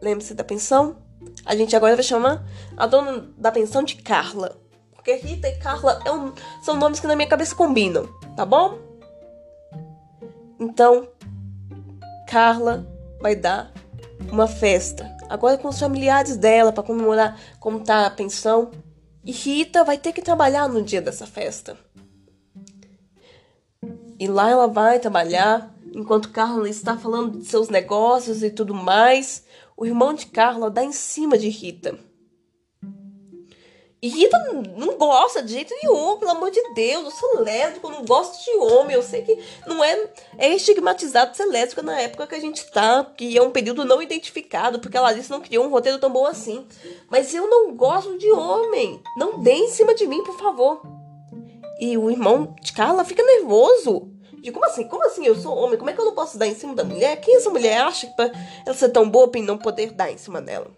lembre-se 0.00 0.34
da 0.34 0.44
pensão? 0.44 0.96
A 1.44 1.54
gente 1.54 1.74
agora 1.76 1.94
vai 1.94 2.04
chamar 2.04 2.44
a 2.76 2.86
dona 2.86 3.28
da 3.36 3.52
pensão 3.52 3.82
de 3.82 3.96
Carla. 3.96 4.56
Porque 4.94 5.14
Rita 5.14 5.48
e 5.48 5.56
Carla 5.56 6.00
é 6.04 6.12
um, 6.12 6.32
são 6.62 6.76
nomes 6.76 7.00
que 7.00 7.06
na 7.06 7.16
minha 7.16 7.28
cabeça 7.28 7.54
combinam, 7.54 8.08
tá 8.36 8.44
bom? 8.44 8.78
Então, 10.60 11.08
Carla 12.26 12.86
vai 13.20 13.36
dar 13.36 13.72
uma 14.30 14.46
festa. 14.46 15.16
Agora 15.28 15.58
com 15.58 15.68
os 15.68 15.78
familiares 15.78 16.36
dela 16.36 16.72
para 16.72 16.82
comemorar 16.82 17.38
como 17.60 17.80
tá 17.80 18.06
a 18.06 18.10
pensão. 18.10 18.70
E 19.24 19.32
Rita 19.32 19.84
vai 19.84 19.98
ter 19.98 20.12
que 20.12 20.22
trabalhar 20.22 20.68
no 20.68 20.82
dia 20.82 21.02
dessa 21.02 21.26
festa. 21.26 21.76
E 24.18 24.26
lá 24.26 24.50
ela 24.50 24.66
vai 24.66 24.98
trabalhar, 24.98 25.72
enquanto 25.94 26.30
Carla 26.30 26.68
está 26.68 26.96
falando 26.96 27.38
de 27.38 27.46
seus 27.46 27.68
negócios 27.68 28.42
e 28.42 28.50
tudo 28.50 28.74
mais. 28.74 29.44
O 29.76 29.86
irmão 29.86 30.12
de 30.12 30.26
Carla 30.26 30.70
dá 30.70 30.82
em 30.82 30.92
cima 30.92 31.38
de 31.38 31.48
Rita. 31.48 31.98
E 34.00 34.08
Rita 34.08 34.38
não 34.76 34.96
gosta 34.96 35.42
de 35.42 35.52
jeito 35.52 35.74
nenhum, 35.82 36.18
pelo 36.18 36.30
amor 36.30 36.52
de 36.52 36.62
Deus. 36.72 37.04
Eu 37.04 37.10
sou 37.10 37.42
lésbica, 37.42 37.84
eu 37.84 37.90
não 37.90 38.04
gosto 38.04 38.44
de 38.44 38.50
homem. 38.58 38.94
Eu 38.94 39.02
sei 39.02 39.22
que 39.22 39.36
não 39.66 39.82
é, 39.82 40.08
é 40.38 40.54
estigmatizado 40.54 41.36
ser 41.36 41.46
lésbica 41.46 41.82
na 41.82 42.00
época 42.00 42.28
que 42.28 42.34
a 42.36 42.40
gente 42.40 42.64
tá, 42.70 43.04
que 43.04 43.36
é 43.36 43.42
um 43.42 43.50
período 43.50 43.84
não 43.84 44.00
identificado, 44.00 44.78
porque 44.78 44.96
a 44.96 45.00
Larissa 45.00 45.34
não 45.34 45.40
criou 45.40 45.64
um 45.64 45.70
roteiro 45.70 45.98
tão 45.98 46.10
bom 46.10 46.26
assim. 46.26 46.64
Mas 47.10 47.34
eu 47.34 47.48
não 47.50 47.74
gosto 47.74 48.16
de 48.18 48.30
homem. 48.30 49.02
Não 49.16 49.40
dê 49.40 49.54
em 49.54 49.68
cima 49.68 49.92
de 49.94 50.06
mim, 50.06 50.22
por 50.22 50.38
favor. 50.38 50.80
E 51.80 51.98
o 51.98 52.08
irmão 52.08 52.54
de 52.60 52.72
Carla 52.72 53.04
fica 53.04 53.22
nervoso. 53.24 54.12
De 54.40 54.52
como 54.52 54.64
assim? 54.64 54.86
Como 54.86 55.04
assim 55.04 55.24
eu 55.26 55.34
sou 55.34 55.56
homem? 55.56 55.78
Como 55.78 55.90
é 55.90 55.92
que 55.92 56.00
eu 56.00 56.04
não 56.04 56.14
posso 56.14 56.38
dar 56.38 56.46
em 56.46 56.54
cima 56.54 56.74
da 56.74 56.84
mulher? 56.84 57.20
Quem 57.20 57.36
essa 57.36 57.50
mulher 57.50 57.78
acha 57.78 58.06
que 58.06 58.14
pra 58.14 58.30
ela 58.64 58.74
ser 58.74 58.88
tão 58.90 59.08
boa 59.08 59.28
pra 59.28 59.40
não 59.42 59.58
poder 59.58 59.92
dar 59.92 60.10
em 60.10 60.18
cima 60.18 60.40
dela? 60.40 60.70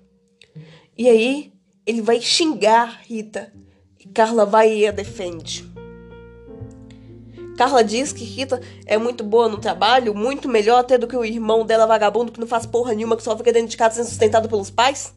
E 0.97 1.09
aí, 1.09 1.53
ele 1.87 2.03
vai 2.03 2.21
xingar 2.21 3.01
Rita. 3.03 3.53
E 3.99 4.09
Carla 4.09 4.47
vai 4.47 4.73
e 4.73 4.87
a 4.87 4.91
defende. 4.91 5.69
Carla 7.57 7.85
diz 7.85 8.11
que 8.11 8.25
Rita 8.25 8.59
é 8.87 8.97
muito 8.97 9.23
boa 9.23 9.47
no 9.47 9.59
trabalho, 9.59 10.15
muito 10.15 10.49
melhor 10.49 10.79
até 10.79 10.97
do 10.97 11.07
que 11.07 11.15
o 11.17 11.25
irmão 11.25 11.67
dela 11.67 11.87
vagabundo 11.87 12.33
que 12.33 12.41
não 12.41 12.47
faz 12.47 12.65
porra 12.65 12.95
nenhuma, 12.95 13.17
que 13.19 13.23
só 13.23 13.37
fica 13.37 13.53
dentro 13.53 13.69
de 13.69 13.77
casa 13.77 13.97
sendo 13.97 14.07
sustentado 14.07 14.49
pelos 14.49 14.71
pais. 14.71 15.13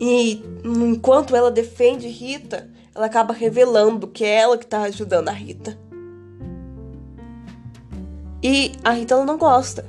E 0.00 0.42
enquanto 0.64 1.34
ela 1.34 1.50
defende 1.50 2.06
Rita, 2.08 2.70
ela 2.98 3.06
acaba 3.06 3.32
revelando 3.32 4.08
que 4.08 4.24
é 4.24 4.34
ela 4.40 4.58
que 4.58 4.66
tá 4.66 4.82
ajudando 4.82 5.28
a 5.28 5.32
Rita. 5.32 5.78
E 8.42 8.72
a 8.82 8.90
Rita 8.90 9.14
ela 9.14 9.24
não 9.24 9.38
gosta. 9.38 9.88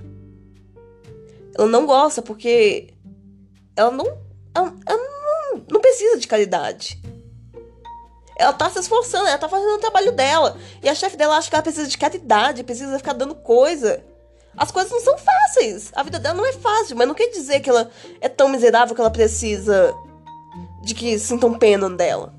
Ela 1.58 1.68
não 1.68 1.88
gosta 1.88 2.22
porque 2.22 2.94
ela 3.76 3.90
não, 3.90 4.06
ela, 4.54 4.76
ela 4.86 4.98
não, 4.98 5.66
não 5.72 5.82
precisa 5.82 6.20
de 6.20 6.28
caridade. 6.28 7.02
Ela 8.38 8.54
tá 8.54 8.70
se 8.70 8.78
esforçando, 8.78 9.28
ela 9.28 9.40
tá 9.40 9.50
fazendo 9.50 9.74
o 9.74 9.80
trabalho 9.80 10.12
dela. 10.12 10.56
E 10.84 10.88
a 10.88 10.94
chefe 10.94 11.18
dela 11.18 11.36
acha 11.36 11.50
que 11.50 11.56
ela 11.56 11.64
precisa 11.64 11.88
de 11.88 11.98
caridade, 11.98 12.64
precisa 12.64 13.00
ficar 13.00 13.14
dando 13.14 13.34
coisa. 13.34 14.04
As 14.56 14.70
coisas 14.70 14.92
não 14.92 15.02
são 15.02 15.18
fáceis. 15.18 15.92
A 15.96 16.04
vida 16.04 16.20
dela 16.20 16.36
não 16.36 16.46
é 16.46 16.54
fácil, 16.54 16.96
mas 16.96 17.08
não 17.08 17.16
quer 17.16 17.30
dizer 17.30 17.60
que 17.60 17.72
ela 17.72 17.90
é 18.22 18.30
tão 18.30 18.50
miserável 18.50 18.94
que 18.94 19.02
ela 19.02 19.10
precisa 19.10 19.96
de 20.84 20.94
que 20.94 21.18
sintam 21.18 21.58
pena 21.58 21.90
dela. 21.90 22.39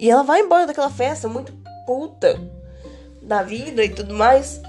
E 0.00 0.10
ela 0.10 0.22
vai 0.22 0.40
embora 0.40 0.66
daquela 0.66 0.88
festa 0.88 1.28
muito 1.28 1.52
puta 1.86 2.40
da 3.20 3.42
vida 3.42 3.84
e 3.84 3.90
tudo 3.90 4.14
mais. 4.14 4.62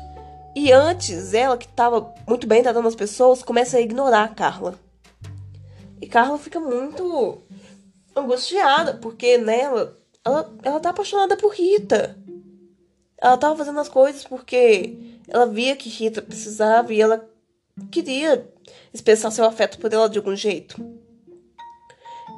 E 0.54 0.74
antes, 0.74 1.34
ela 1.34 1.58
que 1.58 1.70
tava 1.70 2.14
muito 2.28 2.46
bem 2.46 2.62
tratando 2.62 2.90
as 2.90 2.96
pessoas, 2.96 3.42
começa 3.42 3.78
a 3.78 3.82
ignorar 3.82 4.26
a 4.26 4.28
Carla. 4.28 4.76
E 6.02 6.06
Carla 6.06 6.38
fica 6.38 6.60
muito 6.60 7.42
angustiada, 8.14 8.96
porque 8.96 9.38
nela, 9.38 9.98
ela, 10.26 10.54
ela 10.64 10.80
tá 10.82 10.90
apaixonada 10.90 11.38
por 11.38 11.54
Rita. 11.54 12.18
Ela 13.18 13.38
tava 13.38 13.56
fazendo 13.56 13.80
as 13.80 13.88
coisas 13.88 14.26
porque 14.26 14.98
ela 15.30 15.46
via 15.46 15.78
que 15.78 15.88
Rita 15.88 16.22
precisava 16.22 16.94
e 16.94 17.00
ela 17.00 17.26
queria 17.90 18.52
expressar 18.94 19.32
seu 19.32 19.46
afeto 19.46 19.80
por 19.80 19.94
ela 19.94 20.10
de 20.10 20.18
algum 20.18 20.36
jeito. 20.36 20.76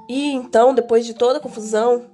E 0.07 0.31
então, 0.31 0.75
depois 0.75 1.07
de 1.07 1.15
toda 1.15 1.39
a 1.39 1.41
confusão, 1.41 2.12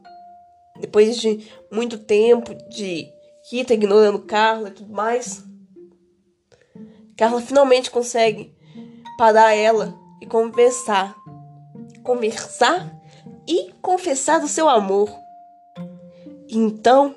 depois 0.80 1.18
de 1.18 1.48
muito 1.72 1.98
tempo 1.98 2.54
de 2.70 3.08
Rita 3.50 3.74
ignorando 3.74 4.20
Carla 4.20 4.70
e 4.70 4.74
tudo 4.74 4.94
mais, 4.94 5.44
Carla 7.18 7.42
finalmente 7.42 7.92
consegue 7.92 8.56
parar 9.18 9.54
ela 9.54 9.94
e 10.22 10.26
conversar. 10.26 11.16
Conversar 12.04 12.98
e 13.48 13.74
confessar 13.82 14.44
o 14.44 14.48
seu 14.48 14.70
amor. 14.70 15.10
Então, 16.50 17.16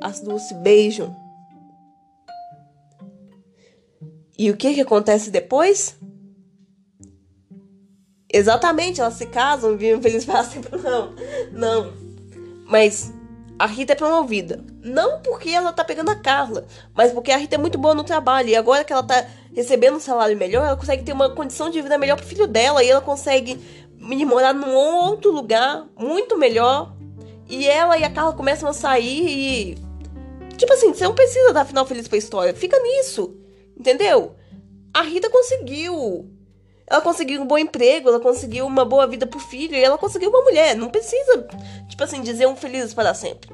as 0.00 0.20
duas 0.20 0.42
se 0.42 0.54
beijam. 0.54 1.14
E 4.36 4.50
o 4.50 4.56
que, 4.56 4.74
que 4.74 4.80
acontece 4.80 5.30
depois? 5.30 5.96
Exatamente, 8.32 9.00
elas 9.00 9.14
se 9.14 9.26
casam, 9.26 9.76
vivem 9.76 10.02
felizes 10.02 10.24
para 10.26 10.42
sempre. 10.42 10.76
Não, 10.80 11.14
não. 11.52 12.03
Mas 12.74 13.12
a 13.56 13.66
Rita 13.66 13.92
é 13.92 13.94
promovida. 13.94 14.64
Não 14.82 15.20
porque 15.20 15.48
ela 15.50 15.72
tá 15.72 15.84
pegando 15.84 16.10
a 16.10 16.16
Carla, 16.16 16.66
mas 16.92 17.12
porque 17.12 17.30
a 17.30 17.36
Rita 17.36 17.54
é 17.54 17.58
muito 17.58 17.78
boa 17.78 17.94
no 17.94 18.02
trabalho. 18.02 18.48
E 18.48 18.56
agora 18.56 18.82
que 18.82 18.92
ela 18.92 19.04
tá 19.04 19.24
recebendo 19.54 19.98
um 19.98 20.00
salário 20.00 20.36
melhor, 20.36 20.66
ela 20.66 20.76
consegue 20.76 21.04
ter 21.04 21.12
uma 21.12 21.30
condição 21.30 21.70
de 21.70 21.80
vida 21.80 21.96
melhor 21.96 22.16
pro 22.16 22.26
filho 22.26 22.48
dela. 22.48 22.82
E 22.82 22.90
ela 22.90 23.00
consegue 23.00 23.60
morar 24.26 24.52
num 24.52 24.74
outro 24.74 25.30
lugar 25.30 25.86
muito 25.96 26.36
melhor. 26.36 26.96
E 27.48 27.64
ela 27.64 27.96
e 27.96 28.02
a 28.02 28.10
Carla 28.10 28.32
começam 28.32 28.68
a 28.68 28.72
sair 28.72 29.28
e. 29.28 29.78
Tipo 30.56 30.72
assim, 30.72 30.92
você 30.92 31.04
não 31.04 31.14
precisa 31.14 31.52
dar 31.52 31.64
final 31.64 31.86
feliz 31.86 32.08
pra 32.08 32.18
história. 32.18 32.52
Fica 32.54 32.76
nisso. 32.80 33.36
Entendeu? 33.78 34.34
A 34.92 35.02
Rita 35.02 35.30
conseguiu. 35.30 36.28
Ela 36.86 37.00
conseguiu 37.00 37.40
um 37.40 37.46
bom 37.46 37.56
emprego, 37.56 38.08
ela 38.08 38.20
conseguiu 38.20 38.66
uma 38.66 38.84
boa 38.84 39.06
vida 39.06 39.26
pro 39.26 39.40
filho 39.40 39.74
e 39.74 39.82
ela 39.82 39.96
conseguiu 39.96 40.30
uma 40.30 40.42
mulher. 40.42 40.76
Não 40.76 40.90
precisa, 40.90 41.46
tipo 41.88 42.04
assim, 42.04 42.20
dizer 42.20 42.46
um 42.46 42.56
feliz 42.56 42.92
para 42.92 43.14
sempre. 43.14 43.50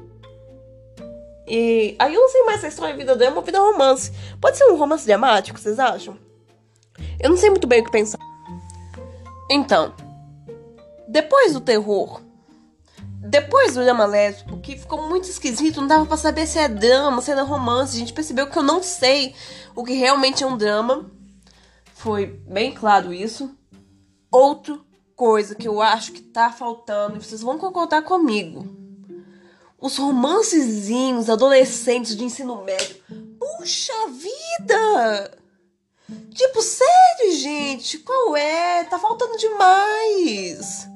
E 1.47 1.95
aí 1.97 2.13
eu 2.13 2.21
não 2.21 2.29
sei 2.29 2.43
mais 2.43 2.59
se 2.59 2.65
a 2.65 2.69
história 2.69 2.93
de 2.93 2.99
vida 2.99 3.15
dela 3.15 3.31
é 3.31 3.33
uma 3.33 3.41
vida 3.41 3.59
romance. 3.59 4.11
Pode 4.39 4.57
ser 4.57 4.65
um 4.65 4.75
romance 4.75 5.05
dramático, 5.05 5.59
vocês 5.59 5.79
acham? 5.79 6.17
Eu 7.19 7.29
não 7.29 7.37
sei 7.37 7.49
muito 7.49 7.67
bem 7.67 7.81
o 7.81 7.85
que 7.85 7.91
pensar. 7.91 8.19
Então, 9.49 9.93
depois 11.07 11.53
do 11.53 11.59
terror, 11.59 12.21
depois 13.19 13.73
do 13.73 13.83
drama 13.83 14.05
lésbico, 14.05 14.59
que 14.59 14.77
ficou 14.77 15.07
muito 15.07 15.29
esquisito, 15.29 15.79
não 15.79 15.87
dava 15.87 16.05
pra 16.05 16.17
saber 16.17 16.47
se 16.47 16.57
é 16.57 16.67
drama, 16.67 17.21
se 17.21 17.31
é 17.31 17.41
romance. 17.41 17.95
A 17.95 17.99
gente 17.99 18.13
percebeu 18.13 18.47
que 18.47 18.57
eu 18.57 18.63
não 18.63 18.81
sei 18.81 19.35
o 19.75 19.83
que 19.83 19.93
realmente 19.93 20.43
é 20.43 20.47
um 20.47 20.57
drama. 20.57 21.09
Foi 22.01 22.25
bem 22.25 22.73
claro 22.73 23.13
isso. 23.13 23.55
Outra 24.31 24.79
coisa 25.15 25.53
que 25.53 25.67
eu 25.67 25.79
acho 25.79 26.13
que 26.13 26.21
tá 26.21 26.51
faltando, 26.51 27.17
e 27.17 27.23
vocês 27.23 27.41
vão 27.41 27.59
concordar 27.59 28.01
comigo. 28.01 28.65
Os 29.79 29.97
romancezinhos 29.97 31.29
adolescentes 31.29 32.15
de 32.15 32.23
ensino 32.23 32.63
médio. 32.63 32.95
Puxa 33.37 33.93
vida! 34.09 35.37
Tipo, 36.33 36.61
sério, 36.63 37.35
gente? 37.35 37.99
Qual 37.99 38.35
é? 38.35 38.83
Tá 38.85 38.97
faltando 38.97 39.37
demais. 39.37 40.87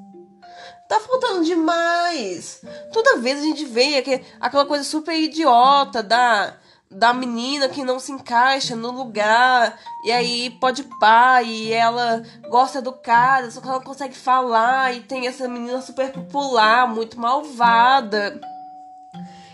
Tá 0.89 0.99
faltando 0.99 1.45
demais. 1.45 2.61
Toda 2.91 3.17
vez 3.17 3.39
a 3.39 3.43
gente 3.43 3.63
vê 3.63 4.03
aquela 4.41 4.65
coisa 4.65 4.83
super 4.83 5.15
idiota 5.15 6.01
da 6.01 6.57
da 6.89 7.13
menina 7.13 7.67
que 7.67 7.83
não 7.83 7.99
se 7.99 8.11
encaixa 8.11 8.75
no 8.75 8.91
lugar, 8.91 9.77
e 10.03 10.11
aí 10.11 10.49
pode 10.61 10.83
pá, 10.99 11.41
e 11.41 11.71
ela 11.71 12.23
gosta 12.49 12.81
do 12.81 12.93
cara, 12.93 13.49
só 13.51 13.59
que 13.59 13.67
ela 13.67 13.81
consegue 13.81 14.15
falar, 14.15 14.95
e 14.95 15.01
tem 15.01 15.27
essa 15.27 15.47
menina 15.47 15.81
super 15.81 16.11
popular, 16.11 16.87
muito 16.87 17.19
malvada. 17.19 18.39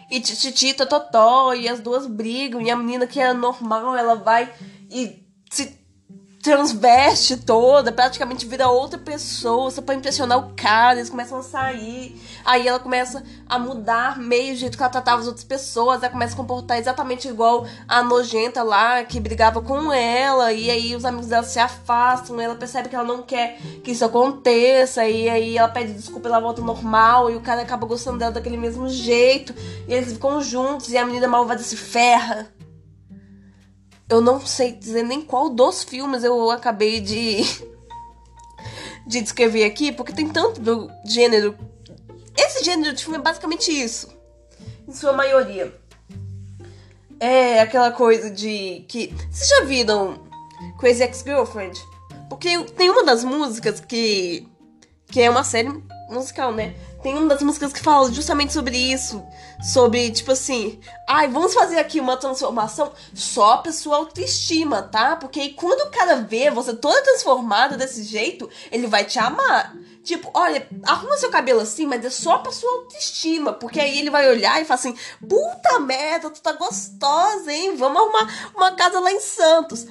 E 0.10 0.20
Titita 0.20 0.86
Totó, 0.86 1.54
e 1.54 1.70
as 1.70 1.80
duas 1.80 2.06
brigam, 2.06 2.62
e 2.62 2.70
a 2.70 2.76
menina 2.76 3.08
que 3.08 3.20
é 3.20 3.34
normal, 3.34 3.96
ela 3.96 4.16
vai 4.16 4.54
e 4.90 5.26
se 5.50 5.81
transveste 6.42 7.38
toda, 7.38 7.92
praticamente 7.92 8.48
vira 8.48 8.68
outra 8.68 8.98
pessoa, 8.98 9.70
só 9.70 9.82
pra 9.82 9.94
impressionar 9.94 10.40
o 10.40 10.54
cara, 10.56 10.98
eles 10.98 11.10
começam 11.10 11.38
a 11.38 11.44
sair. 11.44 12.20
Aí 12.44 12.68
ela 12.68 12.80
começa 12.80 13.24
a 13.48 13.60
mudar 13.60 14.18
meio 14.18 14.54
o 14.54 14.58
jeito 14.58 14.76
que 14.76 14.82
ela 14.82 14.92
tratava 14.92 15.22
as 15.22 15.28
outras 15.28 15.44
pessoas, 15.44 16.02
ela 16.02 16.12
começa 16.12 16.34
a 16.34 16.38
comportar 16.38 16.80
exatamente 16.80 17.28
igual 17.28 17.68
a 17.88 18.02
nojenta 18.02 18.64
lá, 18.64 19.04
que 19.04 19.20
brigava 19.20 19.62
com 19.62 19.94
ela, 19.94 20.52
e 20.52 20.72
aí 20.72 20.96
os 20.96 21.06
amigos 21.06 21.28
dela 21.28 21.44
se 21.44 21.60
afastam, 21.60 22.42
ela 22.42 22.56
percebe 22.56 22.90
que 22.90 22.96
ela 22.96 23.06
não 23.06 23.22
quer 23.22 23.60
que 23.84 23.92
isso 23.92 24.04
aconteça, 24.04 25.06
e 25.08 25.30
aí 25.30 25.58
ela 25.58 25.70
pede 25.70 25.94
desculpa, 25.94 26.28
ela 26.28 26.40
volta 26.40 26.62
normal, 26.62 27.30
e 27.30 27.36
o 27.36 27.42
cara 27.42 27.62
acaba 27.62 27.86
gostando 27.86 28.18
dela 28.18 28.32
daquele 28.32 28.58
mesmo 28.58 28.90
jeito, 28.90 29.54
e 29.88 29.94
eles 29.94 30.14
ficam 30.14 30.42
juntos, 30.42 30.90
e 30.90 30.98
a 30.98 31.06
menina 31.06 31.28
malvada 31.28 31.62
se 31.62 31.78
ferra 31.78 32.52
eu 34.12 34.20
não 34.20 34.46
sei 34.46 34.74
dizer 34.74 35.04
nem 35.04 35.22
qual 35.22 35.50
dos 35.50 35.86
filmes 35.86 36.22
eu 36.24 36.52
acabei 36.52 37.00
de 37.00 37.44
de 39.08 39.22
descrever 39.22 39.64
aqui, 39.64 39.92
porque 39.92 40.12
tem 40.12 40.28
tanto 40.28 40.60
do 40.60 40.92
gênero. 41.06 41.58
Esse 42.38 42.64
gênero 42.64 42.94
de 42.94 43.02
filme 43.02 43.18
é 43.18 43.22
basicamente 43.22 43.72
isso, 43.72 44.10
em 44.86 44.94
sua 44.94 45.14
maioria. 45.14 45.74
É 47.20 47.62
aquela 47.62 47.92
coisa 47.92 48.30
de 48.30 48.84
que 48.90 49.14
vocês 49.32 49.50
já 49.50 49.64
viram 49.64 50.20
Crazy 50.78 51.04
Ex-Girlfriend? 51.04 51.80
Porque 52.30 52.64
tem 52.76 52.90
uma 52.90 53.06
das 53.06 53.24
músicas 53.24 53.80
que 53.80 54.46
que 55.08 55.22
é 55.22 55.30
uma 55.30 55.44
série 55.44 55.70
musical, 56.10 56.54
né? 56.54 56.74
Tem 57.02 57.16
uma 57.16 57.28
das 57.28 57.42
músicas 57.42 57.74
que 57.74 57.82
fala 57.82 58.12
justamente 58.12 58.54
sobre 58.54 58.78
isso. 58.78 59.24
Sobre, 59.62 60.12
tipo 60.12 60.32
assim, 60.32 60.80
ai, 61.08 61.28
vamos 61.28 61.54
fazer 61.54 61.80
aqui 61.80 62.00
uma 62.00 62.18
transformação 62.18 62.92
só 63.14 63.58
pra 63.58 63.72
sua 63.72 63.98
autoestima, 63.98 64.84
tá? 64.84 65.16
Porque 65.16 65.40
aí 65.40 65.54
quando 65.54 65.82
o 65.82 65.92
cara 65.92 66.16
vê 66.18 66.50
você 66.50 66.76
toda 66.76 67.02
transformada 67.04 67.78
desse 67.78 68.04
jeito, 68.04 68.50
ele 68.72 68.88
vai 68.88 69.04
te 69.04 69.20
amar. 69.20 69.76
Tipo, 70.04 70.32
olha, 70.34 70.68
arruma 70.84 71.18
seu 71.18 71.30
cabelo 71.30 71.62
assim, 71.62 71.86
mas 71.86 72.04
é 72.04 72.10
só 72.10 72.40
pra 72.40 72.52
sua 72.52 72.72
autoestima. 72.72 73.54
Porque 73.54 73.80
aí 73.80 74.00
ele 74.00 74.10
vai 74.10 74.30
olhar 74.30 74.62
e 74.62 74.66
falar 74.66 74.80
assim: 74.80 74.96
puta 75.28 75.80
merda, 75.80 76.30
tu 76.30 76.42
tá 76.42 76.54
gostosa, 76.54 77.52
hein? 77.52 77.76
Vamos 77.76 78.02
arrumar 78.02 78.52
uma 78.56 78.72
casa 78.72 79.00
lá 79.00 79.12
em 79.12 79.20
Santos. 79.20 79.88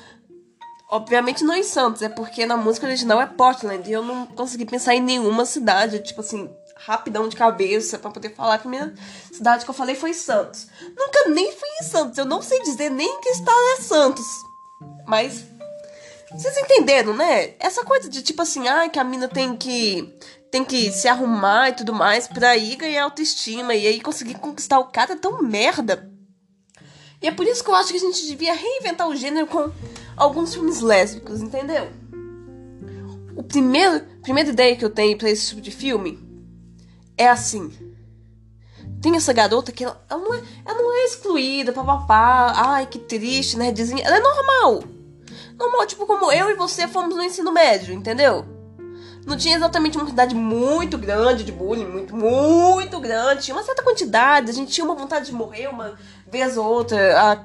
Obviamente 0.91 1.45
não 1.45 1.55
em 1.55 1.63
Santos, 1.63 2.03
é 2.03 2.09
porque 2.09 2.45
na 2.45 2.57
música 2.57 2.85
original 2.85 3.21
é 3.21 3.27
Portland 3.27 3.89
e 3.89 3.93
eu 3.93 4.03
não 4.03 4.27
consegui 4.27 4.67
pensar 4.67 4.93
em 4.93 5.01
nenhuma 5.01 5.47
cidade, 5.47 6.01
tipo 6.01 6.21
assim, 6.21 6.51
rapidão 6.85 7.29
de 7.29 7.37
cabeça 7.37 7.99
para 7.99 8.11
poder 8.11 8.35
falar. 8.35 8.55
A 8.55 8.59
primeira 8.59 8.95
cidade 9.33 9.65
que 9.65 9.71
eu 9.71 9.75
falei 9.75 9.95
foi 9.95 10.15
Santos. 10.15 10.67
Nunca 10.97 11.29
nem 11.29 11.53
fui 11.53 11.69
em 11.81 11.85
Santos, 11.85 12.19
eu 12.19 12.25
não 12.25 12.43
sei 12.43 12.63
dizer 12.63 12.91
nem 12.91 13.21
que 13.21 13.29
estado 13.31 13.59
é 13.79 13.83
Santos. 13.83 14.27
Mas 15.07 15.45
vocês 16.33 16.57
entenderam, 16.57 17.15
né? 17.15 17.55
Essa 17.59 17.85
coisa 17.85 18.09
de 18.09 18.23
tipo 18.23 18.41
assim, 18.43 18.67
ah, 18.69 18.89
que 18.89 18.99
a 18.99 19.05
mina 19.05 19.29
tem 19.29 19.57
que 19.57 20.17
tem 20.51 20.65
que 20.65 20.91
se 20.91 21.07
arrumar 21.07 21.69
e 21.69 21.75
tudo 21.75 21.93
mais 21.93 22.27
pra 22.27 22.57
ir 22.57 22.75
ganhar 22.75 23.05
autoestima 23.05 23.73
e 23.73 23.87
aí 23.87 24.01
conseguir 24.01 24.35
conquistar 24.35 24.81
o 24.81 24.87
cara 24.87 25.13
é 25.13 25.17
tão 25.17 25.41
merda. 25.43 26.11
E 27.23 27.29
é 27.29 27.31
por 27.31 27.47
isso 27.47 27.63
que 27.63 27.71
eu 27.71 27.75
acho 27.75 27.91
que 27.91 27.99
a 27.99 28.01
gente 28.01 28.27
devia 28.27 28.55
reinventar 28.55 29.07
o 29.07 29.15
gênero 29.15 29.47
com 29.47 29.71
alguns 30.17 30.55
filmes 30.55 30.81
lésbicos, 30.81 31.41
entendeu? 31.41 31.89
O 33.37 33.45
primeiro, 33.45 34.05
primeira 34.23 34.51
ideia 34.51 34.75
que 34.75 34.85
eu 34.85 34.91
tenho 34.91 35.17
para 35.17 35.31
esse 35.31 35.51
tipo 35.51 35.61
de 35.61 35.71
filme 35.71 36.30
é 37.21 37.29
assim. 37.29 37.71
Tem 39.03 39.15
essa 39.15 39.33
garota 39.33 39.71
que 39.71 39.85
ela, 39.85 40.03
ela, 40.09 40.21
não, 40.21 40.35
é, 40.35 40.43
ela 40.65 40.83
não 40.83 40.95
é 40.95 41.05
excluída, 41.05 41.71
papapá, 41.71 42.53
ai 42.57 42.87
que 42.87 42.99
triste, 42.99 43.59
né? 43.59 43.71
Dizem, 43.71 44.01
ela 44.03 44.17
é 44.17 44.21
normal. 44.21 44.83
Normal, 45.59 45.87
tipo 45.87 46.07
como 46.07 46.33
eu 46.33 46.51
e 46.51 46.55
você 46.55 46.89
fomos 46.89 47.15
no 47.15 47.23
ensino 47.23 47.53
médio, 47.53 47.93
entendeu? 47.93 48.47
Não 49.27 49.37
tinha 49.37 49.55
exatamente 49.55 49.99
uma 49.99 50.05
quantidade 50.07 50.35
muito 50.35 50.97
grande 50.97 51.45
de 51.45 51.53
bullying, 51.53 51.85
muito, 51.85 52.17
muito 52.17 52.99
grande. 52.99 53.45
Tinha 53.45 53.55
uma 53.55 53.63
certa 53.63 53.83
quantidade, 53.83 54.51
a 54.51 54.55
gente 54.55 54.73
tinha 54.73 54.85
uma 54.85 54.95
vontade 54.95 55.27
de 55.27 55.33
morrer 55.33 55.69
uma 55.69 55.99
vez 56.27 56.57
ou 56.57 56.65
outra 56.65 57.21
a 57.21 57.45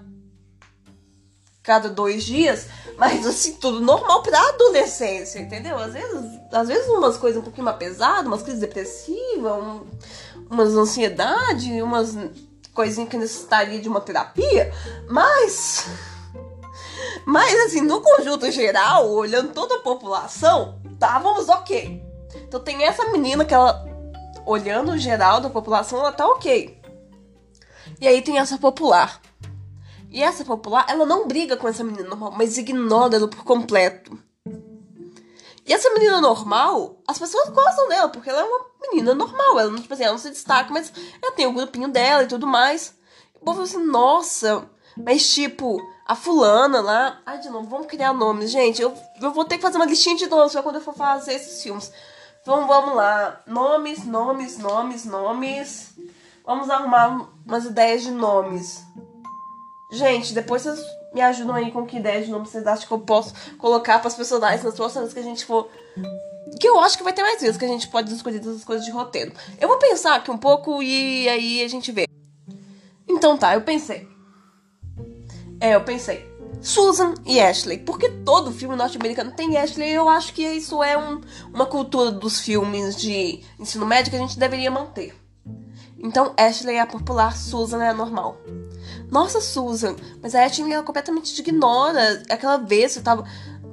cada 1.61 1.89
dois 1.89 2.23
dias, 2.23 2.67
mas 2.97 3.25
assim, 3.25 3.53
tudo 3.53 3.81
normal 3.81 4.21
pra 4.23 4.39
adolescência, 4.49 5.39
entendeu? 5.39 5.77
Às 5.77 5.93
vezes, 5.93 6.39
às 6.51 6.67
vezes 6.67 6.87
umas 6.89 7.17
coisas 7.17 7.39
um 7.39 7.43
pouquinho 7.43 7.65
mais 7.65 7.77
pesadas, 7.77 8.25
umas 8.25 8.41
crises 8.41 8.61
depressivas, 8.61 9.53
um, 9.53 9.85
umas 10.49 10.75
ansiedade, 10.75 11.81
umas 11.81 12.15
coisinhas 12.73 13.09
que 13.09 13.17
necessitaria 13.17 13.79
de 13.79 13.89
uma 13.89 14.01
terapia, 14.01 14.71
mas. 15.09 15.87
Mas 17.25 17.65
assim, 17.65 17.81
no 17.81 18.01
conjunto 18.01 18.49
geral, 18.51 19.09
olhando 19.09 19.51
toda 19.51 19.75
a 19.75 19.79
população, 19.79 20.79
estávamos 20.91 21.49
ok. 21.49 22.03
Então 22.35 22.59
tem 22.59 22.83
essa 22.83 23.09
menina 23.09 23.43
que 23.43 23.53
ela, 23.53 23.83
olhando 24.45 24.91
o 24.91 24.97
geral 24.97 25.41
da 25.41 25.49
população, 25.49 25.99
ela 25.99 26.11
tá 26.11 26.27
ok. 26.27 26.79
E 27.99 28.07
aí 28.07 28.21
tem 28.21 28.37
essa 28.37 28.57
popular. 28.57 29.21
E 30.15 30.23
essa 30.23 30.45
popular, 30.45 30.85
ela 30.87 31.05
não 31.05 31.27
briga 31.27 31.57
com 31.57 31.67
essa 31.67 31.83
menina 31.83 32.07
normal, 32.07 32.31
mas 32.37 32.57
ignora 32.57 33.17
ela 33.17 33.27
por 33.27 33.43
completo. 33.43 34.17
E 35.65 35.73
essa 35.73 35.89
menina 35.89 36.21
normal, 36.21 37.01
as 37.05 37.19
pessoas 37.19 37.49
gostam 37.49 37.89
dela, 37.89 38.07
porque 38.07 38.29
ela 38.29 38.39
é 38.39 38.43
uma 38.45 38.65
menina 38.81 39.13
normal. 39.13 39.59
Ela 39.59 39.77
tipo 39.77 39.93
assim, 39.93 40.03
ela 40.03 40.13
não 40.13 40.19
se 40.19 40.29
destaca, 40.29 40.71
mas 40.71 40.89
ela 41.21 41.33
tem 41.33 41.45
o 41.47 41.51
grupinho 41.51 41.89
dela 41.89 42.23
e 42.23 42.27
tudo 42.27 42.47
mais. 42.47 42.95
E 43.35 43.39
o 43.39 43.41
povo 43.41 43.63
assim, 43.63 43.83
nossa, 43.83 44.65
mas 44.95 45.33
tipo, 45.33 45.81
a 46.07 46.15
fulana 46.15 46.79
lá. 46.79 47.19
Ai, 47.25 47.39
de 47.39 47.49
novo, 47.49 47.67
vamos 47.67 47.87
criar 47.87 48.13
nomes, 48.13 48.51
gente. 48.51 48.81
Eu, 48.81 48.97
eu 49.21 49.33
vou 49.33 49.43
ter 49.43 49.57
que 49.57 49.63
fazer 49.63 49.75
uma 49.75 49.85
listinha 49.85 50.15
de 50.15 50.27
nomes 50.27 50.53
pra 50.53 50.63
quando 50.63 50.75
eu 50.75 50.81
for 50.81 50.95
fazer 50.95 51.33
esses 51.33 51.61
filmes. 51.61 51.91
Então 52.41 52.65
vamos 52.65 52.95
lá. 52.95 53.41
Nomes, 53.45 54.05
nomes, 54.05 54.57
nomes, 54.59 55.03
nomes. 55.03 55.93
Vamos 56.45 56.69
arrumar 56.69 57.27
umas 57.45 57.65
ideias 57.65 58.01
de 58.01 58.11
nomes. 58.11 58.81
Gente, 59.91 60.33
depois 60.33 60.63
vocês 60.63 60.79
me 61.13 61.21
ajudam 61.21 61.55
aí 61.55 61.71
com 61.71 61.85
que 61.85 61.97
ideia 61.97 62.23
de 62.23 62.29
nome 62.29 62.45
vocês 62.45 62.65
acham 62.65 62.87
que 62.87 62.93
eu 62.93 62.99
posso 62.99 63.33
colocar 63.57 63.99
para 63.99 64.07
as 64.07 64.15
personagens 64.15 64.63
nas 64.63 64.75
próximas 64.75 65.13
que 65.13 65.19
a 65.19 65.23
gente 65.23 65.45
for. 65.45 65.69
Que 66.59 66.67
eu 66.67 66.79
acho 66.79 66.97
que 66.97 67.03
vai 67.03 67.13
ter 67.13 67.21
mais 67.21 67.41
vezes 67.41 67.57
que 67.57 67.65
a 67.65 67.67
gente 67.67 67.87
pode 67.87 68.09
discutir 68.09 68.39
essas 68.39 68.63
coisas 68.63 68.85
de 68.85 68.91
roteiro. 68.91 69.31
Eu 69.59 69.67
vou 69.67 69.77
pensar 69.77 70.15
aqui 70.15 70.31
um 70.31 70.37
pouco 70.37 70.81
e 70.81 71.29
aí 71.29 71.63
a 71.63 71.67
gente 71.67 71.91
vê. 71.91 72.07
Então 73.07 73.37
tá, 73.37 73.53
eu 73.53 73.61
pensei. 73.61 74.07
É, 75.59 75.75
eu 75.75 75.81
pensei. 75.81 76.35
Susan 76.61 77.13
e 77.25 77.39
Ashley. 77.39 77.77
Porque 77.77 78.09
todo 78.09 78.51
filme 78.51 78.75
norte-americano 78.75 79.31
tem 79.31 79.57
Ashley. 79.57 79.91
Eu 79.91 80.09
acho 80.09 80.33
que 80.33 80.41
isso 80.41 80.83
é 80.83 80.97
um, 80.97 81.21
uma 81.53 81.65
cultura 81.65 82.11
dos 82.11 82.39
filmes 82.39 82.95
de 82.95 83.41
ensino 83.59 83.85
médio 83.85 84.11
que 84.11 84.17
a 84.17 84.19
gente 84.19 84.37
deveria 84.37 84.71
manter. 84.71 85.15
Então 85.97 86.33
Ashley 86.37 86.75
é 86.75 86.81
a 86.81 86.87
popular, 86.87 87.35
Susan 87.37 87.83
é 87.83 87.89
a 87.89 87.93
normal. 87.93 88.37
Nossa, 89.11 89.39
Susan, 89.39 89.95
mas 90.21 90.35
a 90.35 90.43
Ashley 90.43 90.73
ela 90.73 90.83
completamente 90.83 91.39
ignora. 91.39 92.23
Aquela 92.29 92.57
vez 92.57 92.93
você 92.93 93.01
tava 93.01 93.25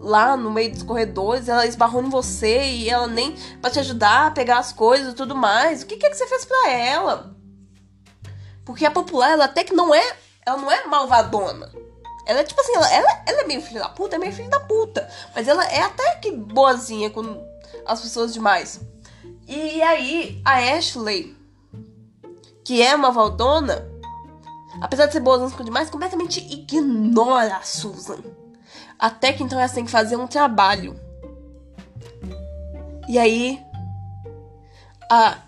lá 0.02 0.36
no 0.36 0.50
meio 0.50 0.72
dos 0.72 0.82
corredores, 0.82 1.48
ela 1.48 1.66
esbarrou 1.66 2.02
em 2.02 2.10
você 2.10 2.62
e 2.64 2.90
ela 2.90 3.06
nem 3.06 3.36
para 3.60 3.70
te 3.70 3.78
ajudar 3.78 4.26
a 4.26 4.30
pegar 4.30 4.58
as 4.58 4.72
coisas 4.72 5.12
e 5.12 5.16
tudo 5.16 5.34
mais. 5.34 5.82
O 5.82 5.86
que, 5.86 5.96
que, 5.96 6.06
é 6.06 6.10
que 6.10 6.16
você 6.16 6.26
fez 6.26 6.44
para 6.44 6.70
ela? 6.70 7.36
Porque 8.64 8.84
a 8.84 8.90
popular, 8.90 9.30
ela 9.30 9.44
até 9.44 9.64
que 9.64 9.74
não 9.74 9.94
é, 9.94 10.16
ela 10.44 10.56
não 10.56 10.70
é 10.70 10.86
malvadona. 10.86 11.70
Ela 12.26 12.40
é 12.40 12.44
tipo 12.44 12.60
assim, 12.60 12.74
ela, 12.74 12.92
ela, 12.92 13.22
ela 13.26 13.40
é 13.42 13.46
meio 13.46 13.62
filha 13.62 13.80
da 13.80 13.88
puta, 13.88 14.16
é 14.16 14.18
meio 14.18 14.32
filha 14.32 14.48
da 14.48 14.60
puta. 14.60 15.08
Mas 15.34 15.48
ela 15.48 15.64
é 15.64 15.82
até 15.82 16.16
que 16.16 16.30
boazinha 16.30 17.10
com 17.10 17.44
as 17.86 18.00
pessoas 18.00 18.32
demais. 18.32 18.80
E 19.46 19.82
aí, 19.82 20.40
a 20.44 20.76
Ashley, 20.76 21.36
que 22.64 22.80
é 22.80 22.94
uma 22.94 23.10
valdona, 23.10 23.91
apesar 24.80 25.06
de 25.06 25.12
ser 25.12 25.20
boazinha 25.20 25.64
demais, 25.64 25.90
completamente 25.90 26.40
ignora 26.40 27.56
a 27.56 27.62
Susan. 27.62 28.18
Até 28.98 29.32
que 29.32 29.42
então 29.42 29.58
ela 29.58 29.68
tem 29.68 29.84
que 29.84 29.90
fazer 29.90 30.16
um 30.16 30.26
trabalho. 30.26 30.98
E 33.08 33.18
aí, 33.18 33.60
a 35.10 35.38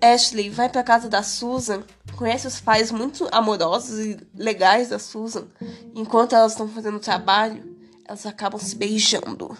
Ashley 0.00 0.48
vai 0.48 0.68
pra 0.68 0.82
casa 0.82 1.08
da 1.08 1.22
Susan 1.22 1.82
conhece 2.18 2.48
os 2.48 2.60
pais 2.60 2.90
muito 2.90 3.28
amorosos 3.30 4.00
e 4.00 4.18
legais 4.34 4.88
da 4.88 4.98
Susan. 4.98 5.46
Enquanto 5.94 6.34
elas 6.34 6.52
estão 6.52 6.68
fazendo 6.68 6.96
o 6.96 7.00
trabalho, 7.00 7.76
elas 8.04 8.26
acabam 8.26 8.60
se 8.60 8.74
beijando. 8.74 9.56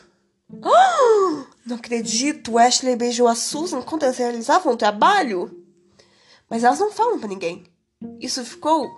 Oh, 0.50 1.44
não 1.64 1.76
acredito! 1.76 2.58
Ashley 2.58 2.96
beijou 2.96 3.28
a 3.28 3.36
Susan 3.36 3.80
quando 3.82 4.02
elas 4.02 4.18
realizavam 4.18 4.72
o 4.72 4.76
trabalho. 4.76 5.64
Mas 6.50 6.64
elas 6.64 6.80
não 6.80 6.90
falam 6.90 7.20
para 7.20 7.28
ninguém. 7.28 7.64
Isso 8.20 8.44
ficou. 8.44 8.88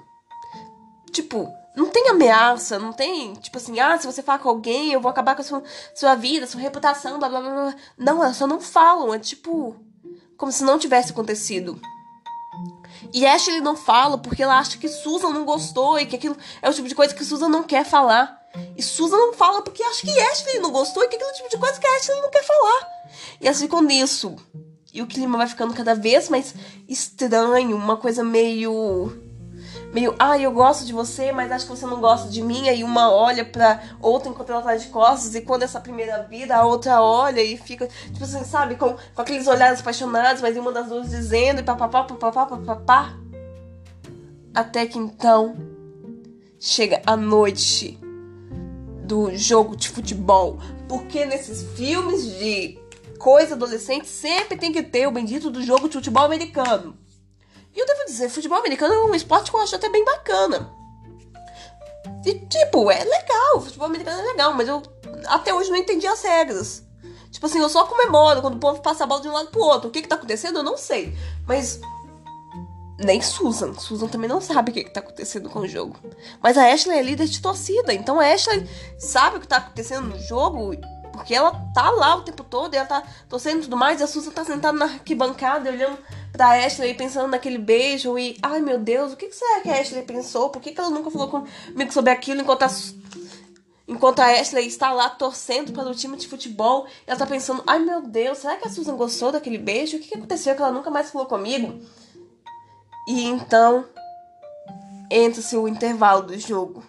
Tipo, 1.11 1.49
não 1.75 1.87
tem 1.87 2.09
ameaça, 2.09 2.79
não 2.79 2.93
tem, 2.93 3.35
tipo 3.35 3.57
assim, 3.57 3.79
ah, 3.81 3.99
se 3.99 4.07
você 4.07 4.23
falar 4.23 4.39
com 4.39 4.49
alguém, 4.49 4.93
eu 4.93 5.01
vou 5.01 5.11
acabar 5.11 5.35
com 5.35 5.43
a 5.43 5.45
sua, 5.45 5.63
sua 5.95 6.15
vida, 6.15 6.47
sua 6.47 6.61
reputação, 6.61 7.19
blá 7.19 7.29
blá 7.29 7.41
blá. 7.41 7.75
Não, 7.97 8.23
elas 8.23 8.37
só 8.37 8.47
não 8.47 8.61
falam. 8.61 9.15
É 9.15 9.19
tipo. 9.19 9.77
Como 10.37 10.51
se 10.51 10.65
não 10.65 10.79
tivesse 10.79 11.13
acontecido. 11.13 11.79
E 13.13 13.27
Ashley 13.27 13.61
não 13.61 13.77
fala 13.77 14.17
porque 14.17 14.43
ela 14.43 14.59
acha 14.59 14.79
que 14.79 14.89
Susan 14.89 15.31
não 15.31 15.45
gostou 15.45 15.99
e 15.99 16.07
que 16.07 16.17
aquilo 16.17 16.37
é 16.63 16.69
o 16.69 16.73
tipo 16.73 16.89
de 16.89 16.95
coisa 16.95 17.15
que 17.15 17.25
Susan 17.25 17.49
não 17.49 17.63
quer 17.63 17.85
falar. 17.85 18.41
E 18.77 18.83
Susan 18.83 19.17
não 19.17 19.33
fala 19.33 19.63
porque 19.63 19.83
acha 19.83 20.01
que 20.01 20.19
Ashley 20.19 20.59
não 20.61 20.71
gostou 20.71 21.05
e 21.05 21.09
que 21.09 21.17
aquele 21.17 21.33
tipo 21.33 21.49
de 21.49 21.59
coisa 21.59 21.79
que 21.79 21.87
Ashley 21.87 22.21
não 22.21 22.31
quer 22.31 22.43
falar. 22.43 22.89
E 23.41 23.47
elas 23.47 23.61
ficam 23.61 23.83
nisso. 23.83 24.37
E 24.93 25.03
o 25.03 25.07
clima 25.07 25.39
vai 25.39 25.47
ficando 25.47 25.73
cada 25.75 25.95
vez 25.95 26.29
mais 26.29 26.55
estranho, 26.89 27.77
uma 27.77 27.97
coisa 27.97 28.25
meio 28.25 29.13
meio, 29.93 30.15
ah, 30.19 30.39
eu 30.39 30.53
gosto 30.53 30.85
de 30.85 30.93
você, 30.93 31.33
mas 31.33 31.51
acho 31.51 31.67
que 31.67 31.71
você 31.71 31.87
não 31.87 32.01
gosta 32.01 32.29
de 32.29 32.43
mim. 32.43 32.69
Aí 32.69 32.83
uma 32.85 33.11
olha 33.11 33.45
pra 33.45 33.81
outra 34.01 34.29
enquanto 34.29 34.51
ela 34.51 34.63
tá 34.63 34.77
de 34.77 34.87
costas, 34.89 35.35
e 35.35 35.41
quando 35.41 35.63
essa 35.63 35.81
primeira 35.81 36.23
vira, 36.23 36.57
a 36.57 36.65
outra 36.65 37.01
olha 37.01 37.43
e 37.43 37.57
fica, 37.57 37.89
tipo 38.13 38.23
assim, 38.23 38.45
sabe, 38.45 38.77
com, 38.77 38.95
com 39.15 39.23
aqueles 39.23 39.47
olhares 39.47 39.81
apaixonados, 39.81 40.43
mas 40.43 40.57
uma 40.57 40.73
das 40.73 40.89
duas 40.89 41.11
dizendo, 41.11 41.61
e 41.61 41.65
papapá, 41.65 42.05
papapá, 42.05 42.47
papapá. 42.47 43.17
Até 44.55 44.87
que 44.87 44.99
então 44.99 45.57
chega 46.59 47.01
a 47.07 47.17
noite 47.17 47.99
do 49.05 49.35
jogo 49.37 49.77
de 49.77 49.89
futebol. 49.89 50.59
Porque 50.89 51.25
nesses 51.25 51.63
filmes 51.77 52.25
de 52.39 52.80
coisa 53.21 53.55
adolescente 53.55 54.09
sempre 54.09 54.57
tem 54.57 54.73
que 54.73 54.83
ter 54.83 55.07
o 55.07 55.13
bendito 55.13 55.51
do 55.51 55.63
jogo 55.63 55.89
de 55.89 55.95
futebol 55.95 56.25
americano. 56.25 56.97
E 57.77 57.79
eu 57.79 57.87
devo 57.87 58.07
dizer, 58.07 58.31
futebol 58.31 58.59
americano 58.59 58.95
é 58.95 59.05
um 59.05 59.15
esporte 59.15 59.51
que 59.51 59.57
eu 59.57 59.61
acho 59.61 59.77
até 59.77 59.89
bem 59.89 60.05
bacana. 60.05 60.73
E, 62.25 62.35
tipo, 62.47 62.91
é 62.91 63.05
legal, 63.05 63.61
futebol 63.61 63.87
americano 63.87 64.21
é 64.21 64.25
legal, 64.25 64.55
mas 64.55 64.67
eu 64.67 64.83
até 65.27 65.55
hoje 65.55 65.71
não 65.71 65.77
entendi 65.77 66.07
as 66.07 66.23
regras. 66.23 66.83
Tipo 67.31 67.47
assim, 67.47 67.61
eu 67.61 67.69
só 67.69 67.85
comemoro 67.85 68.41
quando 68.41 68.57
o 68.57 68.59
povo 68.59 68.81
passa 68.81 69.05
a 69.05 69.07
bola 69.07 69.21
de 69.21 69.29
um 69.29 69.33
lado 69.33 69.51
pro 69.51 69.61
outro. 69.61 69.89
O 69.89 69.93
que 69.93 70.03
que 70.03 70.09
tá 70.09 70.17
acontecendo, 70.17 70.59
eu 70.59 70.63
não 70.65 70.77
sei. 70.77 71.17
Mas. 71.47 71.81
Nem 72.99 73.23
Susan. 73.23 73.73
Susan 73.75 74.09
também 74.09 74.29
não 74.29 74.41
sabe 74.43 74.71
o 74.71 74.75
que, 74.75 74.85
que 74.85 74.91
tá 74.91 75.01
acontecendo 75.01 75.49
com 75.49 75.61
o 75.61 75.69
jogo. 75.69 75.97
Mas 76.43 76.59
a 76.59 76.71
Ashley 76.71 76.99
é 76.99 77.03
líder 77.03 77.27
de 77.27 77.41
torcida. 77.41 77.95
Então 77.95 78.21
a 78.21 78.27
Ashley 78.27 78.69
sabe 78.99 79.37
o 79.37 79.41
que 79.41 79.49
tá 79.49 79.57
acontecendo 79.59 80.09
no 80.09 80.19
jogo. 80.19 80.75
Porque 81.21 81.35
ela 81.35 81.53
tá 81.75 81.91
lá 81.91 82.17
o 82.17 82.23
tempo 82.23 82.43
todo, 82.43 82.75
ela 82.75 82.87
tá 82.87 83.03
torcendo 83.29 83.59
e 83.59 83.63
tudo 83.65 83.77
mais. 83.77 84.01
E 84.01 84.05
a 84.05 84.07
Susan 84.07 84.31
tá 84.31 84.43
sentada 84.43 84.77
na 84.77 84.87
arquibancada 84.87 85.69
olhando 85.69 85.99
pra 86.33 86.65
Ashley 86.65 86.95
pensando 86.95 87.29
naquele 87.29 87.59
beijo 87.59 88.19
e, 88.19 88.39
ai 88.43 88.61
meu 88.61 88.79
Deus, 88.79 89.13
o 89.13 89.17
que, 89.17 89.27
que 89.27 89.37
será 89.37 89.61
que 89.61 89.69
a 89.69 89.79
Ashley 89.79 90.03
pensou? 90.03 90.49
Por 90.49 90.63
que, 90.63 90.73
que 90.73 90.81
ela 90.81 90.89
nunca 90.89 91.11
falou 91.11 91.29
comigo 91.29 91.93
sobre 91.93 92.11
aquilo 92.11 92.41
enquanto 92.41 92.63
a, 92.63 92.69
enquanto 93.87 94.21
a 94.21 94.27
Ashley 94.41 94.67
está 94.67 94.91
lá 94.93 95.11
torcendo 95.11 95.73
para 95.73 95.91
o 95.91 95.95
time 95.95 96.17
de 96.17 96.27
futebol? 96.27 96.87
Ela 97.07 97.19
tá 97.19 97.27
pensando, 97.27 97.63
ai 97.67 97.81
meu 97.81 98.01
Deus, 98.01 98.39
será 98.39 98.57
que 98.57 98.67
a 98.67 98.71
Susan 98.71 98.97
gostou 98.97 99.31
daquele 99.31 99.59
beijo? 99.59 99.99
O 99.99 100.01
que, 100.01 100.09
que 100.09 100.15
aconteceu 100.15 100.55
que 100.55 100.63
ela 100.63 100.73
nunca 100.73 100.91
mais 100.91 101.11
falou 101.11 101.27
comigo? 101.27 101.79
E 103.07 103.25
então 103.25 103.85
entra-se 105.11 105.55
o 105.59 105.69
intervalo 105.69 106.23
do 106.23 106.39
jogo. 106.39 106.83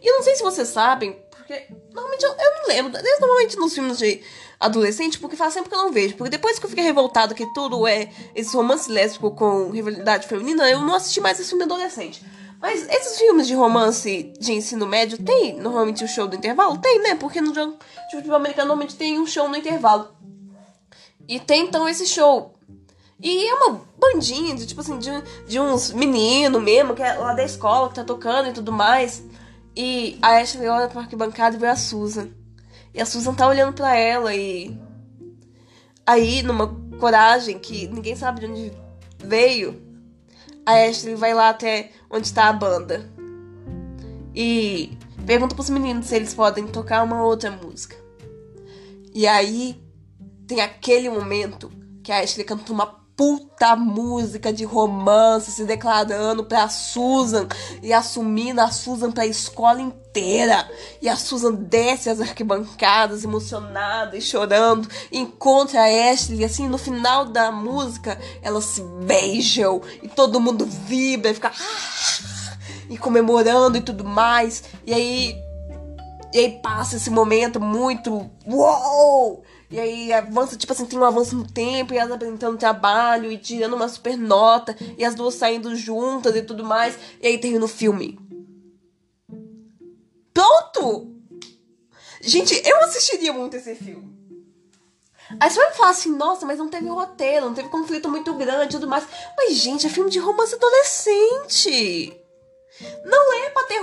E 0.00 0.06
eu 0.06 0.16
não 0.16 0.22
sei 0.22 0.36
se 0.36 0.42
vocês 0.42 0.68
sabem, 0.68 1.18
porque 1.46 1.66
normalmente 1.92 2.24
eu, 2.24 2.30
eu 2.30 2.54
não 2.54 2.68
lembro, 2.68 2.92
normalmente 3.20 3.56
nos 3.56 3.74
filmes 3.74 3.98
de 3.98 4.22
adolescente, 4.58 5.18
porque 5.18 5.36
faz 5.36 5.52
tempo 5.52 5.68
que 5.68 5.74
eu 5.74 5.78
não 5.78 5.92
vejo. 5.92 6.16
Porque 6.16 6.30
depois 6.30 6.58
que 6.58 6.64
eu 6.64 6.70
fiquei 6.70 6.84
revoltado 6.84 7.34
que 7.34 7.46
tudo 7.52 7.86
é 7.86 8.10
esse 8.34 8.56
romance 8.56 8.90
lésbico 8.90 9.30
com 9.32 9.70
rivalidade 9.70 10.26
feminina, 10.26 10.68
eu 10.70 10.80
não 10.80 10.94
assisti 10.94 11.20
mais 11.20 11.38
esse 11.38 11.50
filme 11.50 11.64
adolescente. 11.64 12.24
Mas 12.60 12.88
esses 12.88 13.18
filmes 13.18 13.46
de 13.46 13.54
romance 13.54 14.32
de 14.40 14.52
ensino 14.52 14.86
médio 14.86 15.18
tem 15.18 15.60
normalmente 15.60 16.02
o 16.02 16.08
show 16.08 16.26
do 16.26 16.34
intervalo? 16.34 16.78
Tem, 16.78 16.98
né? 17.00 17.14
Porque 17.14 17.42
no 17.42 17.54
jogo 17.54 17.76
de 18.08 18.16
futebol 18.16 18.36
americano 18.36 18.68
normalmente 18.68 18.96
tem 18.96 19.20
um 19.20 19.26
show 19.26 19.46
no 19.46 19.56
intervalo. 19.56 20.16
E 21.28 21.38
tem 21.38 21.66
então 21.66 21.86
esse 21.86 22.06
show. 22.06 22.54
E 23.20 23.46
é 23.46 23.54
uma 23.54 23.82
bandinha 23.98 24.54
de, 24.54 24.66
tipo 24.66 24.80
assim, 24.80 24.98
de, 24.98 25.10
de 25.46 25.60
uns 25.60 25.92
meninos 25.92 26.62
mesmo, 26.62 26.94
que 26.94 27.02
é 27.02 27.12
lá 27.14 27.34
da 27.34 27.44
escola, 27.44 27.88
que 27.88 27.94
tá 27.96 28.04
tocando 28.04 28.48
e 28.48 28.52
tudo 28.52 28.72
mais. 28.72 29.22
E 29.76 30.18
a 30.22 30.38
Ashley 30.38 30.68
olha 30.68 30.88
pra 30.88 31.02
arquibancada 31.02 31.56
e 31.56 31.58
vê 31.58 31.66
a 31.66 31.76
Susan. 31.76 32.28
E 32.92 33.00
a 33.00 33.06
Susan 33.06 33.34
tá 33.34 33.46
olhando 33.46 33.74
para 33.74 33.96
ela 33.96 34.34
e. 34.34 34.78
Aí, 36.06 36.42
numa 36.42 36.68
coragem 36.98 37.58
que 37.58 37.88
ninguém 37.88 38.14
sabe 38.14 38.40
de 38.40 38.46
onde 38.46 38.72
veio, 39.18 39.82
a 40.64 40.72
Ashley 40.84 41.14
vai 41.14 41.34
lá 41.34 41.48
até 41.48 41.90
onde 42.10 42.26
está 42.26 42.48
a 42.48 42.52
banda. 42.52 43.10
E 44.34 44.96
pergunta 45.26 45.54
pros 45.54 45.70
meninos 45.70 46.06
se 46.06 46.16
eles 46.16 46.34
podem 46.34 46.66
tocar 46.66 47.02
uma 47.02 47.22
outra 47.22 47.50
música. 47.50 47.96
E 49.12 49.26
aí 49.26 49.82
tem 50.46 50.60
aquele 50.60 51.08
momento 51.08 51.70
que 52.02 52.12
a 52.12 52.20
Ashley 52.20 52.44
canta 52.44 52.72
uma 52.72 53.03
puta 53.16 53.76
música 53.76 54.52
de 54.52 54.64
romance 54.64 55.52
se 55.52 55.64
declarando 55.64 56.44
pra 56.44 56.68
Susan 56.68 57.46
e 57.82 57.92
assumindo 57.92 58.60
a 58.60 58.70
Susan 58.70 59.12
pra 59.12 59.26
escola 59.26 59.80
inteira. 59.80 60.68
E 61.00 61.08
a 61.08 61.16
Susan 61.16 61.54
desce 61.54 62.10
as 62.10 62.20
arquibancadas 62.20 63.24
emocionada 63.24 64.16
e 64.16 64.20
chorando, 64.20 64.88
encontra 65.12 65.82
a 65.82 66.12
Ashley 66.12 66.40
e 66.40 66.44
assim 66.44 66.68
no 66.68 66.78
final 66.78 67.26
da 67.26 67.52
música 67.52 68.18
elas 68.42 68.64
se 68.64 68.82
beijam 68.82 69.80
e 70.02 70.08
todo 70.08 70.40
mundo 70.40 70.66
vibra 70.66 71.30
e 71.30 71.34
fica 71.34 71.50
ah", 71.50 72.56
e 72.90 72.98
comemorando 72.98 73.78
e 73.78 73.80
tudo 73.80 74.04
mais. 74.04 74.64
E 74.84 74.92
aí 74.92 75.44
e 76.32 76.38
aí 76.40 76.50
passa 76.60 76.96
esse 76.96 77.10
momento 77.10 77.60
muito 77.60 78.28
uou! 78.44 79.44
E 79.70 79.80
aí 79.80 80.12
avança, 80.12 80.56
tipo 80.56 80.72
assim, 80.72 80.86
tem 80.86 80.98
um 80.98 81.04
avanço 81.04 81.36
no 81.36 81.46
tempo, 81.50 81.94
e 81.94 81.98
elas 81.98 82.12
apresentando 82.12 82.58
trabalho 82.58 83.30
e 83.32 83.38
tirando 83.38 83.74
uma 83.74 83.88
super 83.88 84.16
nota, 84.16 84.76
e 84.96 85.04
as 85.04 85.14
duas 85.14 85.34
saindo 85.34 85.74
juntas 85.74 86.36
e 86.36 86.42
tudo 86.42 86.64
mais. 86.64 86.98
E 87.20 87.26
aí 87.26 87.38
termina 87.38 87.64
o 87.64 87.68
filme. 87.68 88.18
Pronto! 90.32 91.12
Gente, 92.20 92.60
eu 92.64 92.78
assistiria 92.84 93.32
muito 93.32 93.56
esse 93.56 93.74
filme. 93.74 94.14
Aí 95.40 95.50
você 95.50 95.58
vai 95.58 95.72
falar 95.72 95.90
assim, 95.90 96.14
nossa, 96.14 96.44
mas 96.46 96.58
não 96.58 96.68
teve 96.68 96.88
roteiro, 96.88 97.46
não 97.46 97.54
teve 97.54 97.68
conflito 97.68 98.08
muito 98.10 98.32
grande 98.34 98.76
e 98.76 98.78
tudo 98.78 98.88
mais. 98.88 99.06
Mas, 99.36 99.56
gente, 99.56 99.86
é 99.86 99.90
filme 99.90 100.10
de 100.10 100.18
romance 100.18 100.54
adolescente. 100.54 102.20
Não 103.04 103.34
é 103.34 103.50
pra 103.50 103.62
ter 103.64 103.80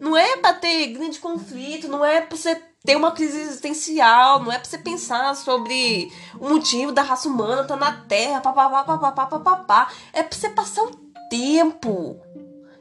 não 0.00 0.16
é 0.16 0.36
pra 0.36 0.52
ter 0.52 0.88
grande 0.88 1.18
conflito, 1.18 1.88
não 1.88 2.04
é 2.04 2.20
pra 2.20 2.36
você 2.36 2.60
ter 2.88 2.96
uma 2.96 3.12
crise 3.12 3.38
existencial, 3.38 4.42
não 4.42 4.50
é 4.50 4.58
pra 4.58 4.64
você 4.64 4.78
pensar 4.78 5.36
sobre 5.36 6.10
o 6.40 6.48
motivo 6.48 6.90
da 6.90 7.02
raça 7.02 7.28
humana 7.28 7.62
tá 7.64 7.76
na 7.76 7.92
Terra, 7.92 8.40
papapá, 8.40 8.82
papapá, 8.82 9.26
papapá. 9.26 9.92
É 10.10 10.22
pra 10.22 10.34
você 10.34 10.48
passar 10.48 10.84
um 10.84 10.92
tempo. 11.28 12.18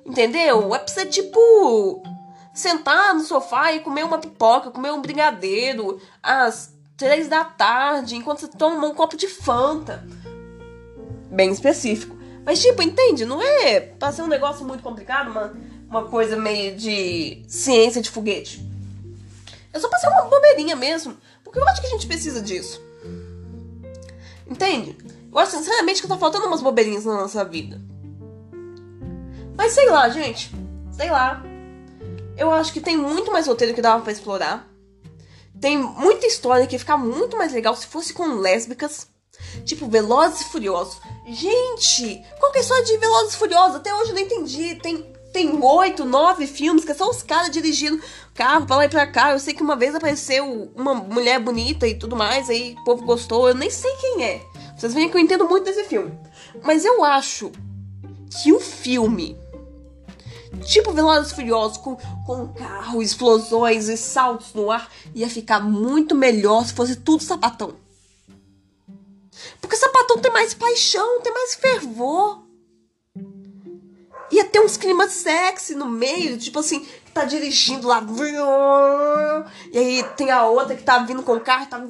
Entendeu? 0.05 0.73
É 0.73 0.79
pra 0.79 0.87
você, 0.87 1.05
tipo, 1.05 2.01
sentar 2.53 3.13
no 3.15 3.19
sofá 3.19 3.73
e 3.73 3.81
comer 3.81 4.05
uma 4.05 4.17
pipoca, 4.17 4.71
comer 4.71 4.93
um 4.93 5.01
brigadeiro 5.01 5.99
às 6.23 6.73
três 6.95 7.27
da 7.27 7.43
tarde, 7.43 8.15
enquanto 8.15 8.39
você 8.39 8.47
toma 8.47 8.87
um 8.87 8.95
copo 8.95 9.17
de 9.17 9.27
Fanta. 9.27 10.07
Bem 11.29 11.51
específico. 11.51 12.15
Mas, 12.45 12.61
tipo, 12.61 12.81
entende? 12.81 13.25
Não 13.25 13.41
é 13.41 13.81
pra 13.81 14.13
ser 14.13 14.21
um 14.21 14.27
negócio 14.27 14.65
muito 14.65 14.81
complicado, 14.81 15.31
uma, 15.31 15.51
uma 15.89 16.05
coisa 16.05 16.37
meio 16.37 16.77
de 16.77 17.43
ciência 17.45 18.01
de 18.01 18.09
foguete. 18.09 18.76
É 19.77 19.79
só 19.79 19.87
pra 19.87 19.99
ser 19.99 20.07
uma 20.07 20.23
bobeirinha 20.23 20.75
mesmo. 20.75 21.15
Porque 21.43 21.59
eu 21.59 21.67
acho 21.67 21.81
que 21.81 21.87
a 21.87 21.91
gente 21.91 22.07
precisa 22.07 22.41
disso. 22.41 22.81
Entende? 24.47 24.97
Eu 25.31 25.37
acho 25.37 25.51
sinceramente 25.51 26.01
que 26.01 26.07
tá 26.07 26.17
faltando 26.17 26.47
umas 26.47 26.61
bobeirinhas 26.61 27.05
na 27.05 27.13
nossa 27.13 27.45
vida. 27.45 27.79
Mas 29.55 29.73
sei 29.73 29.87
lá, 29.89 30.09
gente. 30.09 30.51
Sei 30.91 31.11
lá. 31.11 31.43
Eu 32.35 32.49
acho 32.51 32.73
que 32.73 32.81
tem 32.81 32.97
muito 32.97 33.31
mais 33.31 33.45
roteiro 33.45 33.75
que 33.75 33.81
dava 33.81 34.01
para 34.01 34.11
explorar. 34.11 34.67
Tem 35.61 35.77
muita 35.77 36.25
história 36.25 36.65
que 36.65 36.75
ia 36.75 36.79
ficar 36.79 36.97
muito 36.97 37.37
mais 37.37 37.53
legal 37.53 37.75
se 37.75 37.85
fosse 37.85 38.13
com 38.13 38.39
lésbicas. 38.39 39.07
Tipo, 39.63 39.87
Velozes 39.87 40.41
e 40.41 40.45
Furiosos. 40.45 40.99
Gente, 41.27 42.25
qual 42.39 42.51
que 42.51 42.57
é 42.57 42.61
a 42.61 42.63
história 42.63 42.83
de 42.83 42.97
Velozes 42.97 43.35
e 43.35 43.37
Furiosos? 43.37 43.75
Até 43.75 43.93
hoje 43.93 44.09
eu 44.09 44.15
não 44.15 44.21
entendi. 44.21 44.75
Tem 44.75 45.13
tem 45.37 45.63
oito, 45.63 46.03
nove 46.03 46.47
filmes 46.47 46.83
que 46.83 46.91
é 46.91 46.95
só 46.95 47.07
os 47.07 47.21
caras 47.21 47.51
dirigindo 47.51 48.01
carro 48.33 48.65
pra 48.65 48.77
lá 48.77 48.85
e 48.85 48.89
pra 48.89 49.05
cá. 49.05 49.33
Eu 49.33 49.39
sei 49.39 49.53
que 49.53 49.61
uma 49.61 49.75
vez 49.75 49.93
apareceu 49.93 50.71
uma 50.75 50.95
mulher 50.95 51.39
bonita 51.39 51.87
e 51.87 51.93
tudo 51.93 52.15
mais, 52.15 52.49
aí 52.49 52.75
o 52.79 52.83
povo 52.83 53.05
gostou. 53.05 53.47
Eu 53.47 53.53
nem 53.53 53.69
sei 53.69 53.91
quem 53.97 54.23
é. 54.23 54.41
Vocês 54.75 54.95
veem 54.95 55.07
que 55.07 55.15
eu 55.15 55.21
entendo 55.21 55.47
muito 55.47 55.65
desse 55.65 55.83
filme. 55.83 56.11
Mas 56.63 56.83
eu 56.83 57.03
acho 57.03 57.51
que 58.41 58.51
o 58.51 58.59
filme, 58.59 59.37
tipo 60.65 60.91
Velozes 60.91 61.31
Furiosos, 61.31 61.77
com, 61.77 61.95
com 62.25 62.47
carro, 62.53 62.99
explosões 62.99 63.89
e 63.89 63.95
saltos 63.95 64.55
no 64.55 64.71
ar, 64.71 64.89
ia 65.13 65.29
ficar 65.29 65.59
muito 65.59 66.15
melhor 66.15 66.65
se 66.65 66.73
fosse 66.73 66.95
tudo 66.95 67.21
sapatão. 67.21 67.75
Porque 69.61 69.75
sapatão 69.75 70.17
tem 70.17 70.31
mais 70.31 70.55
paixão, 70.55 71.21
tem 71.21 71.31
mais 71.31 71.53
fervor 71.53 72.46
ia 74.37 74.45
ter 74.45 74.59
uns 74.59 74.77
climas 74.77 75.11
sexy 75.11 75.75
no 75.75 75.87
meio, 75.87 76.37
tipo 76.37 76.59
assim, 76.59 76.87
tá 77.13 77.25
dirigindo 77.25 77.87
lá. 77.87 78.03
E 79.71 79.77
aí 79.77 80.03
tem 80.15 80.31
a 80.31 80.45
outra 80.45 80.75
que 80.75 80.83
tá 80.83 80.99
vindo 80.99 81.23
com 81.23 81.33
o 81.33 81.39
carro, 81.39 81.67
tá. 81.67 81.81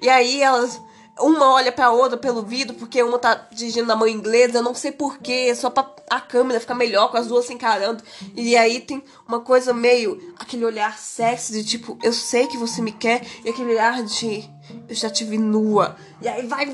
E 0.00 0.08
aí 0.08 0.42
elas 0.42 0.80
uma 1.18 1.52
olha 1.52 1.70
pra 1.70 1.90
outra 1.90 2.16
pelo 2.16 2.42
vidro 2.42 2.74
porque 2.74 3.02
uma 3.02 3.18
tá 3.18 3.34
dirigindo 3.52 3.86
na 3.86 3.96
mão 3.96 4.08
inglesa, 4.08 4.58
eu 4.58 4.62
não 4.62 4.74
sei 4.74 4.92
porquê, 4.92 5.54
só 5.54 5.68
pra 5.68 5.84
a 6.08 6.20
câmera 6.20 6.60
ficar 6.60 6.74
melhor 6.74 7.10
com 7.10 7.16
as 7.16 7.26
duas 7.26 7.46
se 7.46 7.54
encarando. 7.54 8.02
E 8.34 8.54
aí 8.56 8.80
tem 8.80 9.02
uma 9.26 9.40
coisa 9.40 9.72
meio. 9.72 10.34
aquele 10.38 10.64
olhar 10.64 10.98
sexy 10.98 11.52
de 11.52 11.64
tipo, 11.64 11.98
eu 12.02 12.12
sei 12.12 12.46
que 12.46 12.58
você 12.58 12.82
me 12.82 12.92
quer, 12.92 13.22
e 13.44 13.48
aquele 13.48 13.70
olhar 13.72 14.02
de. 14.02 14.48
eu 14.88 14.94
já 14.94 15.08
te 15.08 15.24
vi 15.24 15.38
nua. 15.38 15.96
E 16.20 16.28
aí 16.28 16.46
vai. 16.46 16.66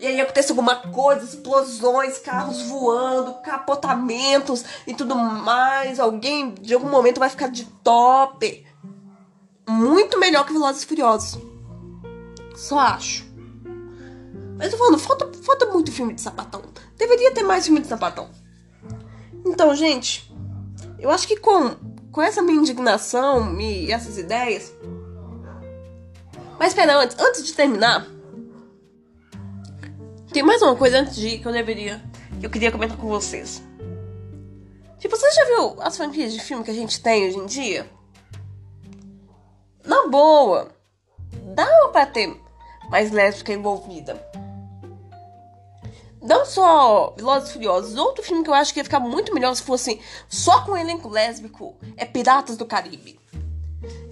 E 0.00 0.06
aí 0.06 0.20
acontece 0.20 0.52
alguma 0.52 0.76
coisa, 0.76 1.24
explosões, 1.24 2.18
carros 2.18 2.62
voando, 2.62 3.34
capotamentos 3.42 4.64
e 4.86 4.94
tudo 4.94 5.14
mais. 5.14 6.00
Alguém 6.00 6.54
de 6.54 6.72
algum 6.72 6.88
momento 6.88 7.18
vai 7.18 7.28
ficar 7.28 7.48
de 7.48 7.64
top. 7.82 8.66
Muito 9.68 10.18
melhor 10.18 10.46
que 10.46 10.52
Velozes 10.52 10.84
Furiosos. 10.84 11.53
Só 12.54 12.78
acho. 12.78 13.24
Mas 14.56 14.72
eu 14.72 14.78
falando, 14.78 14.98
falta, 14.98 15.30
falta 15.42 15.66
muito 15.66 15.90
filme 15.92 16.14
de 16.14 16.20
sapatão. 16.20 16.62
Deveria 16.96 17.32
ter 17.32 17.42
mais 17.42 17.64
filme 17.64 17.80
de 17.80 17.88
sapatão. 17.88 18.30
Então, 19.44 19.74
gente, 19.74 20.32
eu 20.98 21.10
acho 21.10 21.26
que 21.26 21.36
com, 21.36 21.70
com 22.10 22.22
essa 22.22 22.40
minha 22.40 22.58
indignação 22.58 23.60
e 23.60 23.90
essas 23.90 24.16
ideias. 24.16 24.72
Mas 26.58 26.68
espera, 26.68 26.96
antes, 26.98 27.18
antes 27.18 27.44
de 27.44 27.52
terminar, 27.52 28.06
tem 30.32 30.42
mais 30.42 30.62
uma 30.62 30.76
coisa 30.76 30.98
antes 31.00 31.16
de 31.16 31.28
ir 31.28 31.38
que 31.40 31.46
eu 31.46 31.52
deveria. 31.52 32.02
que 32.40 32.46
eu 32.46 32.50
queria 32.50 32.72
comentar 32.72 32.96
com 32.96 33.08
vocês. 33.08 33.62
Tipo, 34.98 35.16
você 35.16 35.30
já 35.32 35.44
viu 35.44 35.76
as 35.82 35.96
franquias 35.96 36.32
de 36.32 36.40
filme 36.40 36.64
que 36.64 36.70
a 36.70 36.74
gente 36.74 37.02
tem 37.02 37.26
hoje 37.28 37.38
em 37.38 37.46
dia? 37.46 37.86
Na 39.84 40.08
boa, 40.08 40.70
dá 41.54 41.88
pra 41.92 42.06
ter 42.06 42.34
mais 42.94 43.10
lésbica 43.10 43.52
envolvida. 43.52 44.24
Não 46.22 46.46
só 46.46 47.12
Velozes 47.16 47.50
Furiosos, 47.50 47.96
outro 47.96 48.22
filme 48.22 48.44
que 48.44 48.48
eu 48.48 48.54
acho 48.54 48.72
que 48.72 48.78
ia 48.78 48.84
ficar 48.84 49.00
muito 49.00 49.34
melhor 49.34 49.52
se 49.56 49.64
fosse 49.64 50.00
só 50.28 50.60
com 50.60 50.70
um 50.70 50.76
elenco 50.76 51.08
lésbico 51.08 51.74
é 51.96 52.04
Piratas 52.04 52.56
do 52.56 52.64
Caribe. 52.64 53.18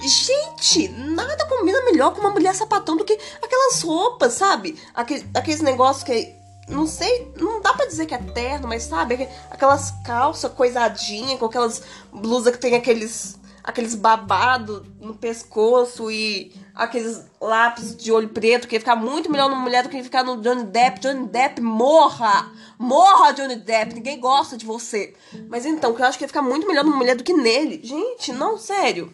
Gente, 0.00 0.88
nada 0.88 1.46
combina 1.46 1.80
melhor 1.84 2.12
com 2.12 2.22
uma 2.22 2.30
mulher 2.30 2.56
sapatão 2.56 2.96
do 2.96 3.04
que 3.04 3.16
aquelas 3.40 3.80
roupas, 3.82 4.32
sabe? 4.32 4.76
Aquele, 4.92 5.30
aqueles 5.32 5.60
negócios 5.60 6.02
que. 6.02 6.34
Não 6.68 6.84
sei, 6.84 7.32
não 7.36 7.60
dá 7.60 7.74
pra 7.74 7.86
dizer 7.86 8.06
que 8.06 8.14
é 8.14 8.18
terno, 8.18 8.66
mas 8.66 8.82
sabe? 8.82 9.28
Aquelas 9.48 9.92
calças 10.04 10.52
coisadinhas, 10.52 11.38
com 11.38 11.46
aquelas 11.46 11.82
blusas 12.12 12.52
que 12.52 12.60
tem 12.60 12.74
aqueles 12.74 13.38
aqueles 13.62 13.94
babados 13.94 14.82
no 15.00 15.14
pescoço 15.14 16.10
e 16.10 16.52
aqueles 16.74 17.24
lápis 17.40 17.96
de 17.96 18.10
olho 18.10 18.28
preto, 18.30 18.66
que 18.66 18.74
ia 18.74 18.80
ficar 18.80 18.96
muito 18.96 19.30
melhor 19.30 19.48
numa 19.48 19.60
mulher 19.60 19.82
do 19.82 19.88
que 19.88 20.02
ficar 20.02 20.24
no 20.24 20.40
Johnny 20.40 20.64
Depp. 20.64 21.00
Johnny 21.00 21.26
Depp, 21.28 21.60
morra! 21.60 22.50
Morra, 22.78 23.32
Johnny 23.32 23.56
Depp! 23.56 23.94
Ninguém 23.94 24.18
gosta 24.18 24.56
de 24.56 24.66
você. 24.66 25.14
Mas 25.48 25.64
então, 25.64 25.94
que 25.94 26.02
eu 26.02 26.06
acho 26.06 26.18
que 26.18 26.24
ia 26.24 26.28
ficar 26.28 26.42
muito 26.42 26.66
melhor 26.66 26.84
numa 26.84 26.96
mulher 26.96 27.16
do 27.16 27.24
que 27.24 27.32
nele. 27.32 27.80
Gente, 27.82 28.32
não, 28.32 28.58
sério. 28.58 29.12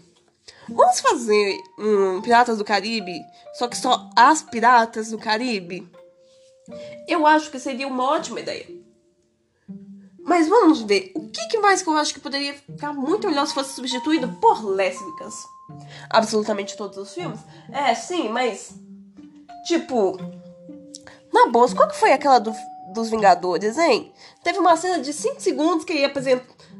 Vamos 0.68 1.00
fazer 1.00 1.58
um 1.78 2.20
Piratas 2.20 2.58
do 2.58 2.64
Caribe, 2.64 3.18
só 3.54 3.68
que 3.68 3.76
só 3.76 4.10
as 4.14 4.42
Piratas 4.42 5.10
do 5.10 5.18
Caribe? 5.18 5.90
Eu 7.06 7.26
acho 7.26 7.50
que 7.50 7.58
seria 7.58 7.88
uma 7.88 8.04
ótima 8.04 8.40
ideia. 8.40 8.66
Mas 10.28 10.46
vamos 10.46 10.82
ver, 10.82 11.10
o 11.14 11.26
que, 11.26 11.48
que 11.48 11.58
mais 11.58 11.80
que 11.80 11.88
eu 11.88 11.96
acho 11.96 12.12
que 12.12 12.20
poderia 12.20 12.52
ficar 12.52 12.92
muito 12.92 13.26
melhor 13.26 13.46
se 13.46 13.54
fosse 13.54 13.72
substituído 13.72 14.28
por 14.34 14.62
lésbicas? 14.62 15.34
Absolutamente 16.10 16.76
todos 16.76 16.98
os 16.98 17.14
filmes? 17.14 17.40
É, 17.72 17.94
sim, 17.94 18.28
mas. 18.28 18.74
Tipo. 19.66 20.18
Na 21.32 21.46
boa, 21.46 21.74
qual 21.74 21.88
que 21.88 21.96
foi 21.96 22.12
aquela 22.12 22.38
do, 22.38 22.52
dos 22.92 23.08
Vingadores, 23.08 23.78
hein? 23.78 24.12
Teve 24.44 24.58
uma 24.58 24.76
cena 24.76 24.98
de 24.98 25.14
5 25.14 25.40
segundos 25.40 25.84
que 25.86 25.94
ia 25.94 26.12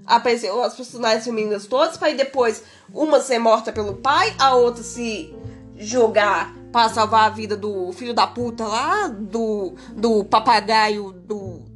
aparecer 0.07 0.51
as 0.51 0.74
personagens 0.74 1.24
femininas 1.24 1.66
todas, 1.66 1.96
para 1.96 2.12
depois 2.12 2.62
uma 2.92 3.18
ser 3.18 3.38
morta 3.38 3.72
pelo 3.72 3.94
pai, 3.94 4.34
a 4.38 4.55
outra 4.57 4.82
se 4.82 5.34
jogar 5.74 6.55
para 6.70 6.90
salvar 6.90 7.24
a 7.24 7.30
vida 7.30 7.57
do 7.57 7.90
filho 7.92 8.12
da 8.12 8.26
puta 8.26 8.66
lá, 8.66 9.09
do, 9.09 9.72
do 9.94 10.22
papagaio, 10.24 11.12
do 11.12 11.68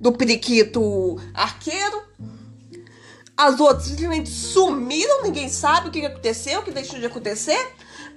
do 0.00 0.12
periquito 0.12 1.20
arqueiro. 1.34 2.02
As 3.36 3.60
outras 3.60 3.86
simplesmente 3.86 4.30
sumiram, 4.30 5.22
ninguém 5.22 5.48
sabe 5.48 5.88
o 5.88 5.90
que 5.90 6.04
aconteceu, 6.04 6.60
o 6.60 6.62
que 6.62 6.70
deixou 6.70 6.98
de 6.98 7.06
acontecer, 7.06 7.74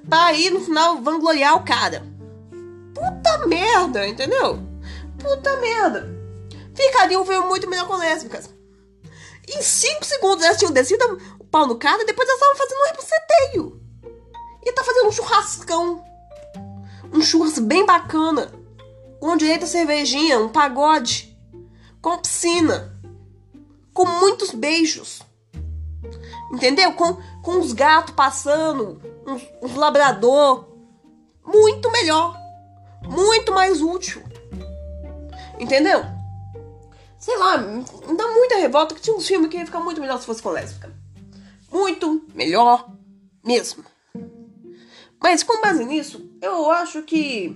pra 0.08 0.26
aí 0.26 0.50
no 0.50 0.62
final 0.62 1.02
vangloriar 1.02 1.56
o 1.56 1.64
cara. 1.64 2.04
Puta 2.94 3.48
merda, 3.48 4.08
entendeu? 4.08 4.60
Puta 5.20 5.58
merda. 5.58 6.10
Ficaria 6.76 7.20
um 7.20 7.26
filme 7.26 7.48
muito 7.48 7.70
melhor 7.70 7.88
com 7.88 7.96
lésbicas. 7.96 8.50
Em 9.48 9.62
5 9.62 10.06
segundos 10.06 10.44
elas 10.44 10.58
tinham 10.58 10.72
descido 10.72 11.20
o 11.38 11.44
pau 11.44 11.68
no 11.68 11.76
cara 11.76 12.06
depois 12.06 12.28
elas 12.28 12.42
estavam 12.42 12.58
fazendo 12.58 12.80
um 12.80 12.88
rebuceteio. 12.88 13.82
E 14.66 14.72
tá 14.72 14.84
fazendo 14.84 15.08
um 15.08 15.12
churrascão. 15.12 16.04
Um 17.14 17.22
churras 17.22 17.60
bem 17.60 17.86
bacana. 17.86 18.52
Com 19.20 19.38
direito 19.38 19.64
a 19.64 19.68
cervejinha, 19.68 20.40
um 20.40 20.50
pagode 20.50 21.33
com 22.04 22.18
piscina, 22.18 22.94
com 23.94 24.06
muitos 24.06 24.52
beijos. 24.52 25.22
Entendeu? 26.52 26.92
Com, 26.92 27.18
com 27.42 27.60
os 27.62 27.72
gatos 27.72 28.14
passando, 28.14 29.02
uns, 29.26 29.42
uns 29.62 29.76
labrador. 29.76 30.68
Muito 31.46 31.90
melhor. 31.92 32.38
Muito 33.04 33.54
mais 33.54 33.82
útil. 33.82 34.22
Entendeu? 35.58 36.04
Sei 37.18 37.38
lá, 37.38 37.58
me 37.58 38.18
dá 38.18 38.28
muita 38.28 38.58
revolta 38.58 38.94
que 38.94 39.02
tinha 39.02 39.16
uns 39.16 39.26
filmes 39.26 39.50
que 39.50 39.56
ia 39.56 39.66
ficar 39.66 39.80
muito 39.80 40.02
melhor 40.02 40.20
se 40.20 40.26
fosse 40.26 40.44
com 40.44 40.50
lésbica. 40.50 40.94
Muito 41.72 42.26
melhor 42.36 42.92
mesmo. 43.42 43.86
Mas 45.22 45.42
com 45.42 45.62
base 45.62 45.86
nisso, 45.86 46.30
eu 46.42 46.70
acho 46.70 47.02
que. 47.04 47.56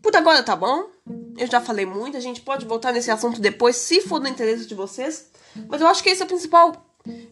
Puta, 0.00 0.18
agora 0.18 0.44
tá 0.44 0.54
bom. 0.54 0.93
Eu 1.36 1.46
já 1.46 1.60
falei 1.60 1.84
muito, 1.84 2.16
a 2.16 2.20
gente 2.20 2.40
pode 2.40 2.64
voltar 2.64 2.92
nesse 2.92 3.10
assunto 3.10 3.40
depois, 3.40 3.76
se 3.76 4.00
for 4.00 4.20
do 4.20 4.28
interesse 4.28 4.66
de 4.66 4.74
vocês. 4.74 5.30
Mas 5.68 5.80
eu 5.80 5.86
acho 5.86 6.02
que 6.02 6.10
essa 6.10 6.22
é 6.22 6.26
a 6.26 6.28
principal, 6.28 6.72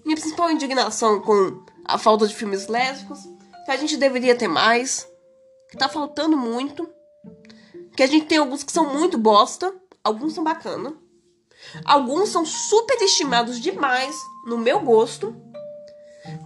minha 0.05 0.17
principal 0.17 0.51
indignação 0.51 1.21
com 1.21 1.65
a 1.85 1.99
falta 1.99 2.27
de 2.27 2.35
filmes 2.35 2.67
lésbicos. 2.67 3.21
Que 3.65 3.71
a 3.71 3.77
gente 3.77 3.97
deveria 3.97 4.35
ter 4.35 4.49
mais. 4.49 5.09
Que 5.71 5.77
tá 5.77 5.89
faltando 5.89 6.37
muito. 6.37 6.89
Que 7.97 8.03
a 8.03 8.07
gente 8.07 8.27
tem 8.27 8.39
alguns 8.39 8.65
que 8.65 8.73
são 8.73 8.93
muito 8.93 9.17
bosta. 9.17 9.73
Alguns 10.03 10.35
são 10.35 10.43
bacana. 10.43 10.95
Alguns 11.85 12.31
são 12.31 12.45
super 12.45 13.01
estimados 13.03 13.61
demais, 13.61 14.17
no 14.47 14.59
meu 14.59 14.81
gosto. 14.81 15.35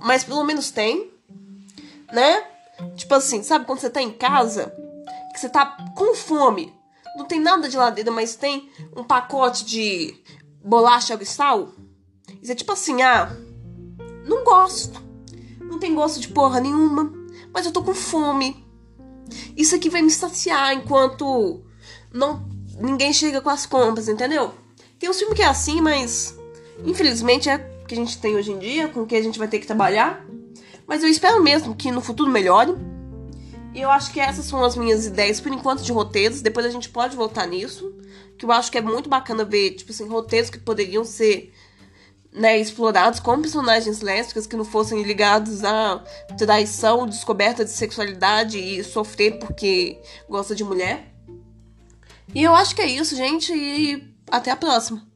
Mas 0.02 0.24
pelo 0.24 0.44
menos 0.44 0.70
tem. 0.70 1.10
Né? 2.12 2.46
Tipo 2.96 3.14
assim, 3.14 3.42
sabe 3.42 3.64
quando 3.64 3.80
você 3.80 3.88
tá 3.88 4.02
em 4.02 4.12
casa? 4.12 4.74
Que 5.32 5.40
você 5.40 5.48
tá 5.48 5.76
com 5.96 6.14
fome 6.14 6.76
não 7.16 7.24
tem 7.24 7.40
nada 7.40 7.66
de 7.66 7.72
geladeira, 7.72 8.10
mas 8.10 8.36
tem 8.36 8.70
um 8.94 9.02
pacote 9.02 9.64
de 9.64 10.14
bolacha 10.64 11.18
e 11.20 11.26
sal. 11.26 11.72
Isso 12.42 12.52
é 12.52 12.54
tipo 12.54 12.72
assim, 12.72 13.02
ah, 13.02 13.34
não 14.24 14.44
gosto. 14.44 15.02
Não 15.60 15.78
tem 15.78 15.94
gosto 15.94 16.20
de 16.20 16.28
porra 16.28 16.60
nenhuma, 16.60 17.12
mas 17.52 17.66
eu 17.66 17.72
tô 17.72 17.82
com 17.82 17.94
fome. 17.94 18.64
Isso 19.56 19.74
aqui 19.74 19.88
vai 19.88 20.02
me 20.02 20.10
saciar 20.10 20.72
enquanto 20.74 21.62
não 22.12 22.46
ninguém 22.78 23.12
chega 23.12 23.40
com 23.40 23.50
as 23.50 23.66
compras, 23.66 24.08
entendeu? 24.08 24.52
Tem 24.98 25.08
um 25.08 25.14
filme 25.14 25.34
que 25.34 25.42
é 25.42 25.46
assim, 25.46 25.80
mas 25.80 26.36
infelizmente 26.84 27.48
é 27.48 27.56
o 27.82 27.86
que 27.86 27.94
a 27.94 27.98
gente 27.98 28.18
tem 28.18 28.36
hoje 28.36 28.52
em 28.52 28.58
dia, 28.58 28.88
com 28.88 29.02
o 29.02 29.06
que 29.06 29.16
a 29.16 29.22
gente 29.22 29.38
vai 29.38 29.48
ter 29.48 29.58
que 29.58 29.66
trabalhar. 29.66 30.24
Mas 30.86 31.02
eu 31.02 31.08
espero 31.08 31.42
mesmo 31.42 31.74
que 31.74 31.90
no 31.90 32.00
futuro 32.00 32.30
melhore. 32.30 32.74
E 33.76 33.82
eu 33.82 33.90
acho 33.90 34.10
que 34.10 34.18
essas 34.18 34.46
são 34.46 34.64
as 34.64 34.74
minhas 34.74 35.04
ideias, 35.04 35.38
por 35.38 35.52
enquanto, 35.52 35.82
de 35.82 35.92
roteiros. 35.92 36.40
Depois 36.40 36.64
a 36.64 36.70
gente 36.70 36.88
pode 36.88 37.14
voltar 37.14 37.46
nisso. 37.46 37.94
Que 38.38 38.46
eu 38.46 38.50
acho 38.50 38.72
que 38.72 38.78
é 38.78 38.80
muito 38.80 39.06
bacana 39.06 39.44
ver, 39.44 39.72
tipo 39.72 39.92
assim, 39.92 40.08
roteiros 40.08 40.48
que 40.48 40.58
poderiam 40.58 41.04
ser 41.04 41.52
né, 42.32 42.58
explorados 42.58 43.20
com 43.20 43.38
personagens 43.42 44.00
lésbicas 44.00 44.46
que 44.46 44.56
não 44.56 44.64
fossem 44.64 45.02
ligados 45.02 45.62
a 45.62 46.02
traição, 46.38 47.06
descoberta 47.06 47.66
de 47.66 47.70
sexualidade 47.70 48.58
e 48.58 48.82
sofrer 48.82 49.38
porque 49.38 50.00
gosta 50.26 50.54
de 50.54 50.64
mulher. 50.64 51.12
E 52.34 52.42
eu 52.42 52.54
acho 52.54 52.74
que 52.74 52.80
é 52.80 52.86
isso, 52.86 53.14
gente. 53.14 53.52
E 53.52 54.10
até 54.30 54.52
a 54.52 54.56
próxima. 54.56 55.06